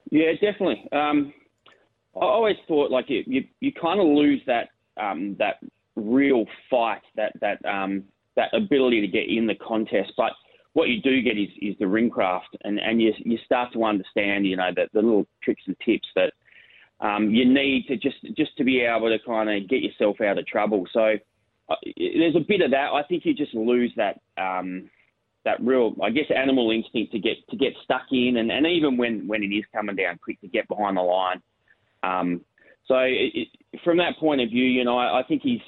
Yeah, 0.10 0.32
definitely. 0.34 0.88
Um, 0.92 1.34
I 2.16 2.26
always 2.26 2.56
thought 2.68 2.90
like 2.90 3.10
you, 3.10 3.24
you, 3.28 3.44
you 3.60 3.72
kind 3.74 4.00
of 4.00 4.08
lose 4.08 4.42
that 4.48 4.70
um, 4.98 5.36
that 5.38 5.58
real 5.96 6.46
fight, 6.70 7.02
that 7.16 7.34
that 7.42 7.64
um, 7.66 8.06
that 8.36 8.54
ability 8.54 9.02
to 9.02 9.08
get 9.08 9.30
in 9.30 9.46
the 9.46 9.56
contest, 9.56 10.14
but 10.18 10.32
what 10.78 10.90
you 10.90 11.02
do 11.02 11.24
get 11.24 11.40
is, 11.40 11.50
is 11.60 11.76
the 11.80 11.88
ring 11.88 12.08
craft, 12.08 12.56
and, 12.64 12.80
and 12.80 13.02
you, 13.02 13.12
you 13.18 13.40
start 13.44 13.74
to 13.74 13.84
understand, 13.84 14.46
you 14.46 14.56
know, 14.56 14.70
that 14.76 14.90
the 14.94 15.02
little 15.02 15.26
tricks 15.42 15.64
and 15.66 15.76
tips 15.84 16.08
that 16.16 16.34
um, 17.00 17.32
you 17.32 17.52
need 17.52 17.88
to 17.88 17.98
just 17.98 18.18
just 18.36 18.56
to 18.58 18.64
be 18.64 18.82
able 18.82 19.10
to 19.10 19.18
kind 19.26 19.50
of 19.50 19.68
get 19.68 19.82
yourself 19.82 20.22
out 20.22 20.38
of 20.38 20.46
trouble. 20.46 20.86
So 20.94 21.16
uh, 21.68 21.76
there's 21.98 22.36
a 22.36 22.46
bit 22.48 22.62
of 22.62 22.70
that. 22.72 22.92
I 22.94 23.02
think 23.10 23.26
you 23.26 23.34
just 23.34 23.56
lose 23.56 23.92
that 23.98 24.22
um, 24.38 24.88
that 25.46 25.60
real, 25.62 25.96
I 26.04 26.12
guess, 26.12 26.30
animal 26.30 26.70
instinct 26.70 27.12
to 27.14 27.20
get 27.20 27.38
to 27.50 27.58
get 27.58 27.74
stuck 27.84 28.06
in, 28.12 28.38
and, 28.38 28.52
and 28.52 28.68
even 28.68 28.98
when 28.98 29.28
when 29.28 29.42
it 29.42 29.48
is 29.48 29.64
coming 29.74 29.96
down 29.96 30.20
quick 30.24 30.40
to 30.42 30.48
get 30.48 30.68
behind 30.68 30.98
the 30.98 31.02
line. 31.02 31.42
Um, 32.04 32.42
so 32.86 33.00
it, 33.00 33.32
it, 33.34 33.48
from 33.84 33.98
that 33.98 34.20
point 34.20 34.42
of 34.42 34.50
view, 34.50 34.66
you 34.66 34.86
know, 34.86 34.98
I, 35.00 35.22
I 35.22 35.24
think 35.24 35.42
he's 35.42 35.62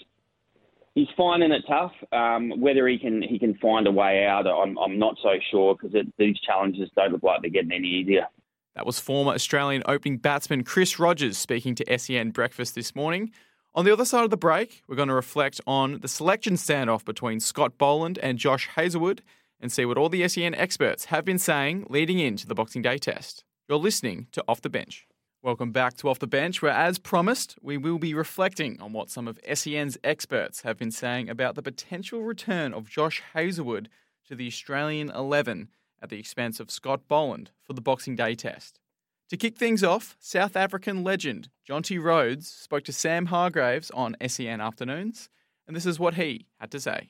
he's 0.99 1.07
finding 1.15 1.51
it 1.51 1.63
tough. 1.67 1.93
Um, 2.11 2.59
whether 2.59 2.87
he 2.87 2.97
can 2.97 3.21
he 3.21 3.39
can 3.39 3.55
find 3.55 3.87
a 3.87 3.91
way 3.91 4.25
out, 4.25 4.47
I'm, 4.47 4.77
I'm 4.77 4.99
not 4.99 5.15
so 5.23 5.33
sure 5.51 5.75
because 5.75 6.05
these 6.17 6.37
challenges 6.39 6.89
don't 6.95 7.13
look 7.13 7.23
like 7.23 7.41
they're 7.41 7.49
getting 7.49 7.71
any 7.71 7.87
easier. 7.87 8.27
That 8.75 8.85
was 8.85 8.99
former 8.99 9.31
Australian 9.31 9.83
opening 9.85 10.17
batsman 10.17 10.63
Chris 10.63 10.99
Rogers 10.99 11.37
speaking 11.37 11.75
to 11.75 11.97
SEN 11.97 12.31
Breakfast 12.31 12.75
this 12.75 12.95
morning. 12.95 13.31
On 13.75 13.85
the 13.85 13.93
other 13.93 14.05
side 14.05 14.23
of 14.23 14.29
the 14.29 14.37
break, 14.37 14.83
we're 14.87 14.95
going 14.95 15.09
to 15.09 15.13
reflect 15.13 15.61
on 15.67 15.99
the 16.01 16.07
selection 16.07 16.53
standoff 16.53 17.05
between 17.05 17.39
Scott 17.39 17.77
Boland 17.77 18.17
and 18.19 18.37
Josh 18.37 18.67
Hazlewood 18.75 19.21
and 19.61 19.71
see 19.71 19.85
what 19.85 19.97
all 19.97 20.09
the 20.09 20.27
SEN 20.27 20.55
experts 20.55 21.05
have 21.05 21.23
been 21.23 21.39
saying 21.39 21.85
leading 21.89 22.19
into 22.19 22.47
the 22.47 22.55
Boxing 22.55 22.81
Day 22.81 22.97
test. 22.97 23.43
You're 23.67 23.77
listening 23.77 24.27
to 24.31 24.43
Off 24.47 24.61
the 24.61 24.69
Bench. 24.69 25.08
Welcome 25.41 25.71
back 25.71 25.95
to 25.97 26.09
Off 26.09 26.19
the 26.19 26.27
Bench, 26.27 26.61
where, 26.61 26.73
as 26.73 26.99
promised, 26.99 27.55
we 27.61 27.77
will 27.77 27.97
be 27.97 28.13
reflecting 28.13 28.77
on 28.81 28.91
what 28.91 29.09
some 29.09 29.25
of 29.25 29.39
SEN's 29.53 29.97
experts 30.03 30.63
have 30.63 30.77
been 30.77 30.91
saying 30.91 31.29
about 31.29 31.55
the 31.55 31.61
potential 31.61 32.23
return 32.23 32.73
of 32.73 32.89
Josh 32.89 33.23
Hazlewood 33.33 33.87
to 34.27 34.35
the 34.35 34.47
Australian 34.47 35.09
11 35.09 35.69
at 36.01 36.09
the 36.09 36.19
expense 36.19 36.59
of 36.59 36.69
Scott 36.69 37.07
Boland 37.07 37.51
for 37.63 37.71
the 37.71 37.79
Boxing 37.79 38.17
Day 38.17 38.35
test. 38.35 38.81
To 39.29 39.37
kick 39.37 39.55
things 39.55 39.81
off, 39.81 40.17
South 40.19 40.57
African 40.57 41.05
legend 41.05 41.47
Jonty 41.65 42.03
Rhodes 42.03 42.49
spoke 42.51 42.83
to 42.83 42.91
Sam 42.91 43.27
Hargreaves 43.27 43.89
on 43.91 44.17
SEN 44.27 44.59
Afternoons, 44.59 45.29
and 45.65 45.73
this 45.73 45.85
is 45.85 46.01
what 46.01 46.15
he 46.15 46.47
had 46.59 46.69
to 46.71 46.81
say. 46.81 47.07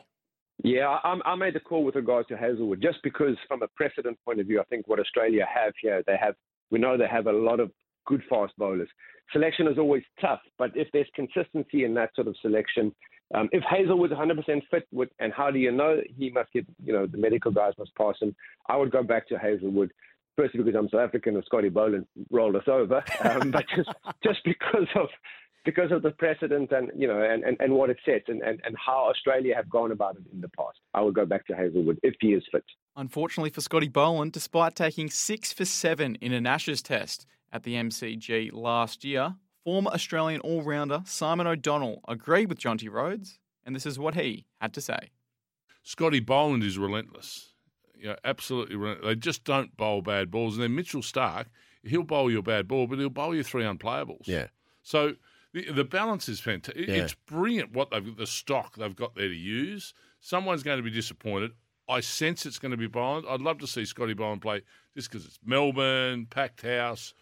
Yeah, 0.64 1.00
I, 1.04 1.34
made 1.34 1.56
the 1.56 1.60
call 1.60 1.84
with 1.84 1.96
regards 1.96 2.28
to 2.28 2.38
Hazlewood 2.38 2.80
just 2.80 3.00
because, 3.02 3.38
from 3.48 3.64
a 3.64 3.68
precedent 3.70 4.20
point 4.24 4.40
of 4.40 4.46
view, 4.46 4.62
I 4.62 4.66
think 4.66 4.88
what 4.88 5.00
Australia 5.00 5.48
have 5.52 5.74
here, 5.82 6.04
they 6.06 6.18
have 6.22 6.36
we 6.70 6.78
know 6.78 6.96
they 6.96 7.08
have 7.08 7.26
a 7.26 7.32
lot 7.32 7.60
of 7.60 7.72
good 8.10 8.24
fast 8.30 8.54
bowlers. 8.58 8.90
Selection 9.32 9.68
is 9.68 9.78
always 9.78 10.04
tough, 10.20 10.42
but 10.58 10.72
if 10.76 10.88
there's 10.92 11.08
consistency 11.16 11.86
in 11.86 11.94
that 11.94 12.10
sort 12.16 12.28
of 12.28 12.36
selection, 12.42 12.94
um, 13.36 13.48
if 13.52 13.64
Hazlewood's 13.64 14.12
100% 14.12 14.62
fit, 14.72 14.88
would, 14.92 15.12
and 15.20 15.32
how 15.32 15.52
do 15.52 15.60
you 15.60 15.72
know 15.72 16.02
he 16.18 16.32
must 16.32 16.52
get, 16.52 16.66
you 16.84 16.92
know, 16.92 17.06
the 17.06 17.18
medical 17.18 17.52
guys 17.52 17.74
must 17.78 17.96
pass 17.96 18.16
him, 18.20 18.36
I 18.68 18.76
would 18.76 18.92
go 18.92 19.04
back 19.04 19.28
to 19.28 19.38
Hazlewood 19.38 19.92
Firstly, 20.40 20.64
because 20.64 20.80
I'm 20.80 20.88
South 20.88 21.02
African 21.02 21.36
and 21.36 21.44
Scotty 21.44 21.68
Boland 21.68 22.08
rolled 22.32 22.56
us 22.56 22.64
over, 22.70 23.04
um, 23.26 23.52
but 23.52 23.66
just 23.76 23.90
just 24.24 24.40
because 24.46 24.88
of 24.96 25.10
because 25.66 25.92
of 25.92 26.02
the 26.02 26.12
precedent 26.12 26.72
and 26.72 26.90
you 26.96 27.10
know 27.10 27.22
and, 27.22 27.44
and, 27.44 27.58
and 27.60 27.74
what 27.74 27.90
it 27.90 27.98
sets 28.06 28.24
and, 28.30 28.42
and, 28.42 28.62
and 28.64 28.74
how 28.78 29.10
Australia 29.10 29.54
have 29.54 29.70
gone 29.70 29.92
about 29.92 30.16
it 30.16 30.24
in 30.32 30.40
the 30.40 30.48
past. 30.48 30.80
I 30.94 31.02
would 31.02 31.14
go 31.14 31.26
back 31.26 31.46
to 31.48 31.56
Hazlewood 31.58 32.00
if 32.04 32.16
he 32.22 32.28
is 32.28 32.44
fit. 32.54 32.64
Unfortunately 32.96 33.50
for 33.50 33.60
Scotty 33.60 33.90
Boland, 33.90 34.32
despite 34.32 34.78
taking 34.78 35.10
six 35.10 35.52
for 35.52 35.66
seven 35.66 36.16
in 36.22 36.32
an 36.32 36.48
Ashes 36.48 36.82
test, 36.82 37.26
at 37.52 37.64
the 37.64 37.76
MCG 37.76 38.52
last 38.54 39.04
year, 39.04 39.36
former 39.64 39.92
Australian 39.92 40.42
all 40.42 40.62
rounder 40.62 41.02
Simon 41.06 41.48
O'Donnell 41.48 42.02
agreed 42.08 42.50
with 42.50 42.60
Jonty 42.60 42.92
Rhodes, 42.92 43.40
and 43.66 43.76
this 43.76 43.86
is 43.86 44.00
what 44.00 44.16
he 44.16 44.46
had 44.60 44.74
to 44.74 44.82
say. 44.82 45.12
Scotty 45.84 46.20
Boland 46.20 46.64
is 46.64 46.78
relentless. 46.78 47.54
You 47.96 48.10
know, 48.10 48.16
absolutely 48.24 48.76
relentless. 48.76 49.08
They 49.08 49.16
just 49.16 49.44
don't 49.44 49.76
bowl 49.76 50.02
bad 50.02 50.32
balls. 50.32 50.56
And 50.56 50.64
then 50.64 50.76
Mitchell 50.76 51.02
Starc, 51.02 51.46
he'll 51.84 52.04
bowl 52.04 52.32
you 52.32 52.40
a 52.40 52.44
bad 52.44 52.68
ball, 52.68 52.88
but 52.88 53.00
he'll 53.00 53.10
bowl 53.10 53.36
you 53.36 53.44
three 53.44 53.64
unplayables. 53.64 54.28
Yeah. 54.28 54.48
So 54.84 55.16
the, 55.54 55.72
the 55.72 55.84
balance 55.84 56.30
is 56.30 56.40
fantastic. 56.40 56.88
Yeah. 56.88 56.96
It's 56.96 57.14
brilliant 57.14 57.74
what 57.74 57.92
they've 57.92 58.16
the 58.16 58.28
stock 58.28 58.76
they've 58.76 58.96
got 58.96 59.16
there 59.16 59.28
to 59.28 59.36
use. 59.36 59.94
Someone's 60.20 60.64
going 60.64 60.78
to 60.78 60.84
be 60.84 60.92
disappointed. 60.92 61.52
I 61.88 62.02
sense 62.02 62.46
it's 62.46 62.60
going 62.60 62.72
to 62.72 62.78
be 62.78 62.88
Boland. 62.88 63.26
I'd 63.28 63.42
love 63.42 63.58
to 63.60 63.68
see 63.68 63.84
Scotty 63.84 64.14
Boland 64.14 64.42
play 64.42 64.62
just 64.96 65.10
because 65.10 65.26
it's 65.26 65.40
Melbourne, 65.44 66.28
packed 66.30 66.62
house 66.62 67.14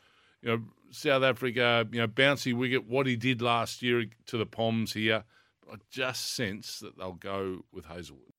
you 0.42 0.50
know, 0.50 0.64
South 0.92 1.24
Africa, 1.24 1.88
you 1.92 2.00
know, 2.00 2.08
bouncy 2.08 2.54
wicket, 2.54 2.88
what 2.88 3.08
he 3.08 3.16
did 3.16 3.42
last 3.42 3.82
year 3.82 4.06
to 4.28 4.38
the 4.38 4.46
Poms 4.46 4.94
here. 4.94 5.24
I 5.72 5.76
just 5.90 6.34
sense 6.34 6.80
that 6.80 6.98
they'll 6.98 7.14
go 7.14 7.66
with 7.74 7.86
Hazlewood. 7.86 8.34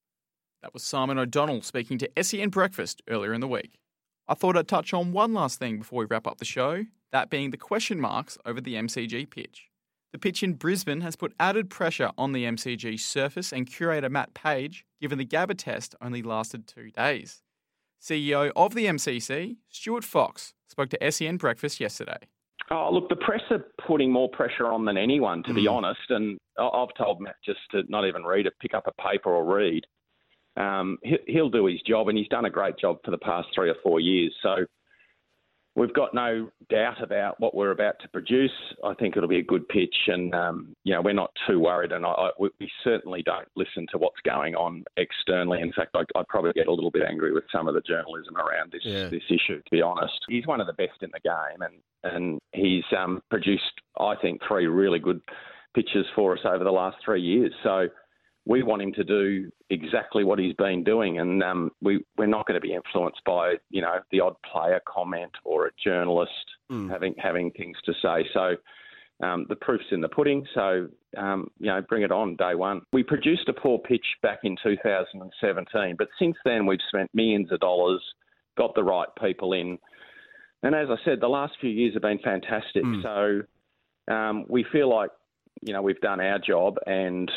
That 0.63 0.73
was 0.73 0.83
Simon 0.83 1.19
O'Donnell 1.19 1.63
speaking 1.63 1.99
to 1.99 2.11
SEN 2.23 2.49
Breakfast 2.49 3.03
earlier 3.09 3.35
in 3.35 3.41
the 3.41 3.49
week. 3.49 3.79
I 4.27 4.35
thought 4.35 4.57
I'd 4.57 4.69
touch 4.69 4.93
on 4.93 5.13
one 5.13 5.35
last 5.35 5.59
thing 5.59 5.79
before 5.79 6.01
we 6.01 6.07
wrap 6.07 6.27
up 6.27 6.39
the 6.39 6.45
show, 6.45 6.87
that 7.13 7.31
being 7.31 7.51
the 7.51 7.57
question 7.57 8.01
marks 8.01 8.39
over 8.45 8.61
the 8.61 8.75
MCG 8.75 9.31
pitch. 9.31 9.69
The 10.13 10.19
pitch 10.19 10.43
in 10.43 10.55
Brisbane 10.55 11.03
has 11.03 11.17
put 11.17 11.35
added 11.39 11.69
pressure 11.69 12.11
on 12.17 12.33
the 12.33 12.45
MCG 12.45 12.99
surface 12.99 13.53
and 13.53 13.67
curator 13.67 14.09
Matt 14.09 14.33
Page, 14.33 14.87
given 15.01 15.19
the 15.19 15.27
Gabba 15.27 15.57
test 15.57 15.95
only 16.01 16.23
lasted 16.23 16.67
two 16.67 16.91
days. 16.91 17.43
CEO 18.01 18.51
of 18.57 18.75
the 18.75 18.87
MCC, 18.87 19.57
Stuart 19.69 20.05
Fox, 20.05 20.55
spoke 20.67 20.91
to 20.91 21.11
SEN 21.11 21.37
Breakfast 21.37 21.81
yesterday. 21.81 22.19
Oh, 22.71 22.91
look, 22.93 23.09
the 23.09 23.17
press 23.17 23.41
are 23.51 23.65
putting 23.87 24.13
more 24.13 24.29
pressure 24.29 24.67
on 24.67 24.85
than 24.85 24.99
anyone, 24.99 25.43
to 25.45 25.55
be 25.55 25.67
honest. 25.67 26.01
And 26.11 26.39
I've 26.59 26.95
told 26.99 27.21
Matt 27.21 27.37
just 27.45 27.61
to 27.71 27.83
not 27.89 28.07
even 28.07 28.25
read 28.25 28.47
it, 28.47 28.53
pick 28.61 28.75
up 28.75 28.87
a 28.87 29.03
paper 29.03 29.31
or 29.31 29.45
read. 29.45 29.85
Um, 30.57 30.99
he'll 31.27 31.49
do 31.49 31.67
his 31.67 31.81
job, 31.83 32.09
and 32.09 32.19
he's 32.19 32.29
done 32.29 32.45
a 32.45 32.51
great 32.51 32.79
job 32.79 32.99
for 33.05 33.11
the 33.11 33.19
past 33.19 33.49
three 33.55 33.71
or 33.71 33.77
four 33.83 34.01
years. 34.01 34.35
So 34.43 34.67
we've 35.79 35.95
got 35.95 36.13
no 36.15 36.51
doubt 36.69 37.03
about 37.03 37.39
what 37.41 37.55
we're 37.55 37.71
about 37.71 37.99
to 38.01 38.09
produce. 38.09 38.53
I 38.85 38.95
think 38.95 39.17
it'll 39.17 39.29
be 39.29 39.39
a 39.39 39.43
good 39.43 39.67
pitch, 39.69 39.97
and 40.09 40.35
um, 40.35 40.75
you 40.85 40.93
know 40.93 41.01
we're 41.01 41.13
not 41.13 41.31
too 41.47 41.61
worried. 41.61 41.93
And 41.93 42.05
I, 42.05 42.11
I, 42.11 42.31
we 42.39 42.51
certainly 42.85 43.23
don't 43.23 43.49
listen 43.57 43.87
to 43.93 43.99
what's 43.99 44.21
going 44.25 44.55
on 44.55 44.85
externally. 44.97 45.61
In 45.61 45.73
fact, 45.73 45.95
I, 45.95 46.03
I'd 46.19 46.29
probably 46.29 46.53
get 46.53 46.67
a 46.67 46.73
little 46.73 46.91
bit 46.91 47.03
angry 47.09 47.33
with 47.33 47.45
some 47.53 47.69
of 47.69 47.75
the 47.75 47.81
journalism 47.83 48.37
around 48.37 48.73
this 48.73 48.83
Yeah. 48.85 49.09
this 49.09 49.23
issue. 49.31 49.63
To 49.63 49.71
be 49.71 49.83
honest, 49.83 50.19
he's 50.29 50.47
one 50.47 50.61
of 50.61 50.67
the 50.67 50.73
best 50.75 51.03
in 51.03 51.11
the 51.13 51.21
game, 51.21 51.63
and 51.63 51.75
and 52.05 52.39
he's 52.53 52.85
um, 52.97 53.23
produced, 53.31 53.81
I 53.99 54.15
think, 54.21 54.41
three 54.47 54.67
really 54.67 54.99
good 54.99 55.21
pitches 55.75 56.07
for 56.15 56.33
us 56.35 56.41
over 56.45 56.65
the 56.65 56.71
last 56.71 56.97
three 57.05 57.21
years. 57.21 57.53
So 57.63 57.89
we 58.47 58.63
want 58.63 58.83
him 58.83 58.93
to 58.95 59.05
do 59.05 59.51
exactly 59.71 60.25
what 60.25 60.39
he's 60.39 60.55
been 60.55 60.83
doing, 60.83 61.19
and 61.19 61.43
um, 61.43 61.71
we 61.83 62.05
we're 62.17 62.27
not 62.27 62.47
going 62.47 62.61
to 62.61 62.67
be 62.67 62.75
influenced 62.75 63.21
by 63.25 63.55
you 63.71 63.83
know 63.83 63.99
the 64.11 64.21
odd 64.21 64.35
player 64.51 64.81
comment 64.87 65.33
or 65.45 65.67
a 65.67 65.71
journalist 65.83 66.33
having 66.91 67.15
having 67.19 67.51
things 67.53 67.77
to 67.85 67.93
say. 68.03 68.29
So. 68.33 68.57
Um, 69.21 69.47
the 69.49 69.57
proof's 69.57 69.87
in 69.91 70.01
the 70.01 70.09
pudding, 70.09 70.47
so 70.55 70.87
um, 71.17 71.49
you 71.59 71.67
know, 71.67 71.83
bring 71.89 72.05
it 72.05 72.13
on 72.13 72.37
day 72.37 72.55
one. 72.55 72.83
We 72.93 73.03
produced 73.03 73.49
a 73.49 73.53
poor 73.53 73.81
pitch 73.81 74.07
back 74.23 74.39
in 74.45 74.57
2017, 74.63 75.97
but 75.99 76.07
since 76.21 76.37
then 76.45 76.67
we've 76.67 76.79
spent 76.87 77.11
millions 77.13 77.51
of 77.51 77.59
dollars, 77.59 78.01
got 78.57 78.77
the 78.77 78.85
right 78.85 79.09
people 79.21 79.55
in, 79.55 79.77
and 80.63 80.75
as 80.75 80.89
I 80.89 80.97
said, 81.05 81.21
the 81.21 81.29
last 81.29 81.55
few 81.61 81.71
years 81.71 81.95
have 81.95 82.03
been 82.03 82.21
fantastic. 82.21 82.85
So 83.03 83.43
um, 84.15 84.45
we 84.49 84.65
feel 84.71 84.89
like 84.89 85.11
you 85.63 85.73
know 85.73 85.83
we've 85.83 86.01
done 86.01 86.21
our 86.21 86.39
job, 86.39 86.77
and 86.87 87.31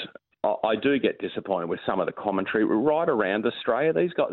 I, 0.44 0.76
do 0.82 0.98
get 0.98 1.20
disappointed 1.20 1.70
with 1.70 1.80
some 1.86 2.00
of 2.00 2.08
the 2.08 2.12
commentary 2.12 2.66
right 2.66 3.08
around 3.08 3.46
Australia. 3.46 3.94
These 3.94 4.14
guys, 4.14 4.32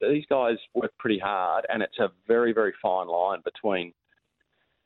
these 0.00 0.26
guys 0.28 0.56
work 0.74 0.92
pretty 0.98 1.18
hard, 1.18 1.64
and 1.70 1.82
it's 1.82 1.98
a 1.98 2.10
very 2.28 2.52
very 2.52 2.74
fine 2.82 3.08
line 3.08 3.40
between. 3.44 3.92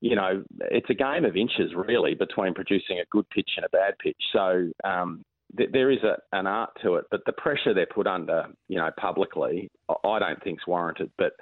You 0.02 0.16
know, 0.16 0.42
it's 0.70 0.88
a 0.88 0.94
game 0.94 1.26
of 1.26 1.36
inches 1.36 1.74
really 1.76 2.14
between 2.14 2.54
producing 2.54 3.00
a 3.00 3.04
good 3.10 3.28
pitch 3.28 3.50
and 3.56 3.66
a 3.66 3.68
bad 3.68 3.98
pitch. 4.02 4.16
So 4.32 4.70
um, 4.82 5.22
th- 5.58 5.68
there 5.74 5.90
is 5.90 5.98
a, 6.02 6.16
an 6.32 6.46
art 6.46 6.70
to 6.82 6.94
it, 6.94 7.04
but 7.10 7.20
the 7.26 7.32
pressure 7.32 7.74
they're 7.74 7.84
put 7.84 8.06
under, 8.06 8.46
you 8.68 8.78
know, 8.78 8.88
publicly, 8.98 9.70
I 10.02 10.18
don't 10.18 10.42
think's 10.42 10.66
warranted. 10.66 11.10
But 11.18 11.32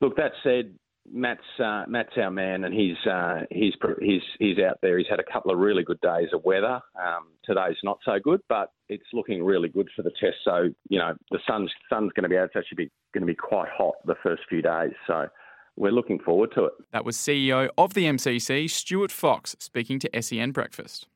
look, 0.00 0.16
that 0.16 0.32
said, 0.42 0.74
Matt's 1.12 1.40
uh, 1.62 1.84
Matt's 1.88 2.12
our 2.16 2.30
man, 2.30 2.64
and 2.64 2.74
he's 2.74 2.96
uh, 3.10 3.42
he's 3.50 3.74
he's 4.00 4.22
he's 4.38 4.58
out 4.58 4.78
there. 4.82 4.98
He's 4.98 5.06
had 5.08 5.20
a 5.20 5.32
couple 5.32 5.50
of 5.50 5.58
really 5.58 5.82
good 5.82 6.00
days 6.00 6.28
of 6.32 6.44
weather. 6.44 6.80
Um, 6.96 7.28
today's 7.44 7.76
not 7.82 7.98
so 8.04 8.18
good, 8.22 8.40
but 8.48 8.72
it's 8.88 9.04
looking 9.12 9.42
really 9.42 9.68
good 9.68 9.88
for 9.94 10.02
the 10.02 10.12
test. 10.20 10.36
So 10.44 10.68
you 10.88 10.98
know 10.98 11.14
the 11.30 11.38
sun's 11.46 11.70
sun's 11.88 12.12
going 12.12 12.24
to 12.24 12.28
be 12.28 12.36
out. 12.36 12.46
It's 12.46 12.56
actually 12.56 12.84
be, 12.84 12.90
going 13.14 13.26
to 13.26 13.32
be 13.32 13.36
quite 13.36 13.68
hot 13.76 13.94
the 14.04 14.16
first 14.22 14.42
few 14.48 14.62
days. 14.62 14.92
So 15.06 15.28
we're 15.76 15.92
looking 15.92 16.18
forward 16.18 16.50
to 16.54 16.64
it. 16.66 16.72
That 16.92 17.04
was 17.04 17.16
CEO 17.16 17.68
of 17.78 17.94
the 17.94 18.04
MCC, 18.04 18.68
Stuart 18.68 19.12
Fox, 19.12 19.56
speaking 19.60 19.98
to 20.00 20.22
SEN 20.22 20.50
Breakfast. 20.50 21.06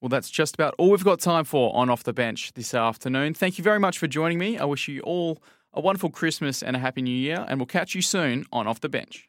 Well, 0.00 0.08
that's 0.08 0.30
just 0.30 0.54
about 0.54 0.74
all 0.78 0.90
we've 0.90 1.04
got 1.04 1.20
time 1.20 1.44
for 1.44 1.74
on 1.76 1.88
Off 1.88 2.02
the 2.02 2.12
Bench 2.12 2.52
this 2.54 2.74
afternoon. 2.74 3.34
Thank 3.34 3.58
you 3.58 3.64
very 3.64 3.78
much 3.78 3.98
for 3.98 4.08
joining 4.08 4.38
me. 4.38 4.58
I 4.58 4.64
wish 4.64 4.88
you 4.88 5.00
all 5.02 5.42
a 5.72 5.80
wonderful 5.80 6.10
Christmas 6.10 6.62
and 6.62 6.76
a 6.76 6.78
Happy 6.78 7.02
New 7.02 7.16
Year, 7.16 7.44
and 7.48 7.58
we'll 7.58 7.66
catch 7.66 7.94
you 7.94 8.02
soon 8.02 8.44
on 8.52 8.66
Off 8.66 8.80
the 8.80 8.88
Bench. 8.88 9.28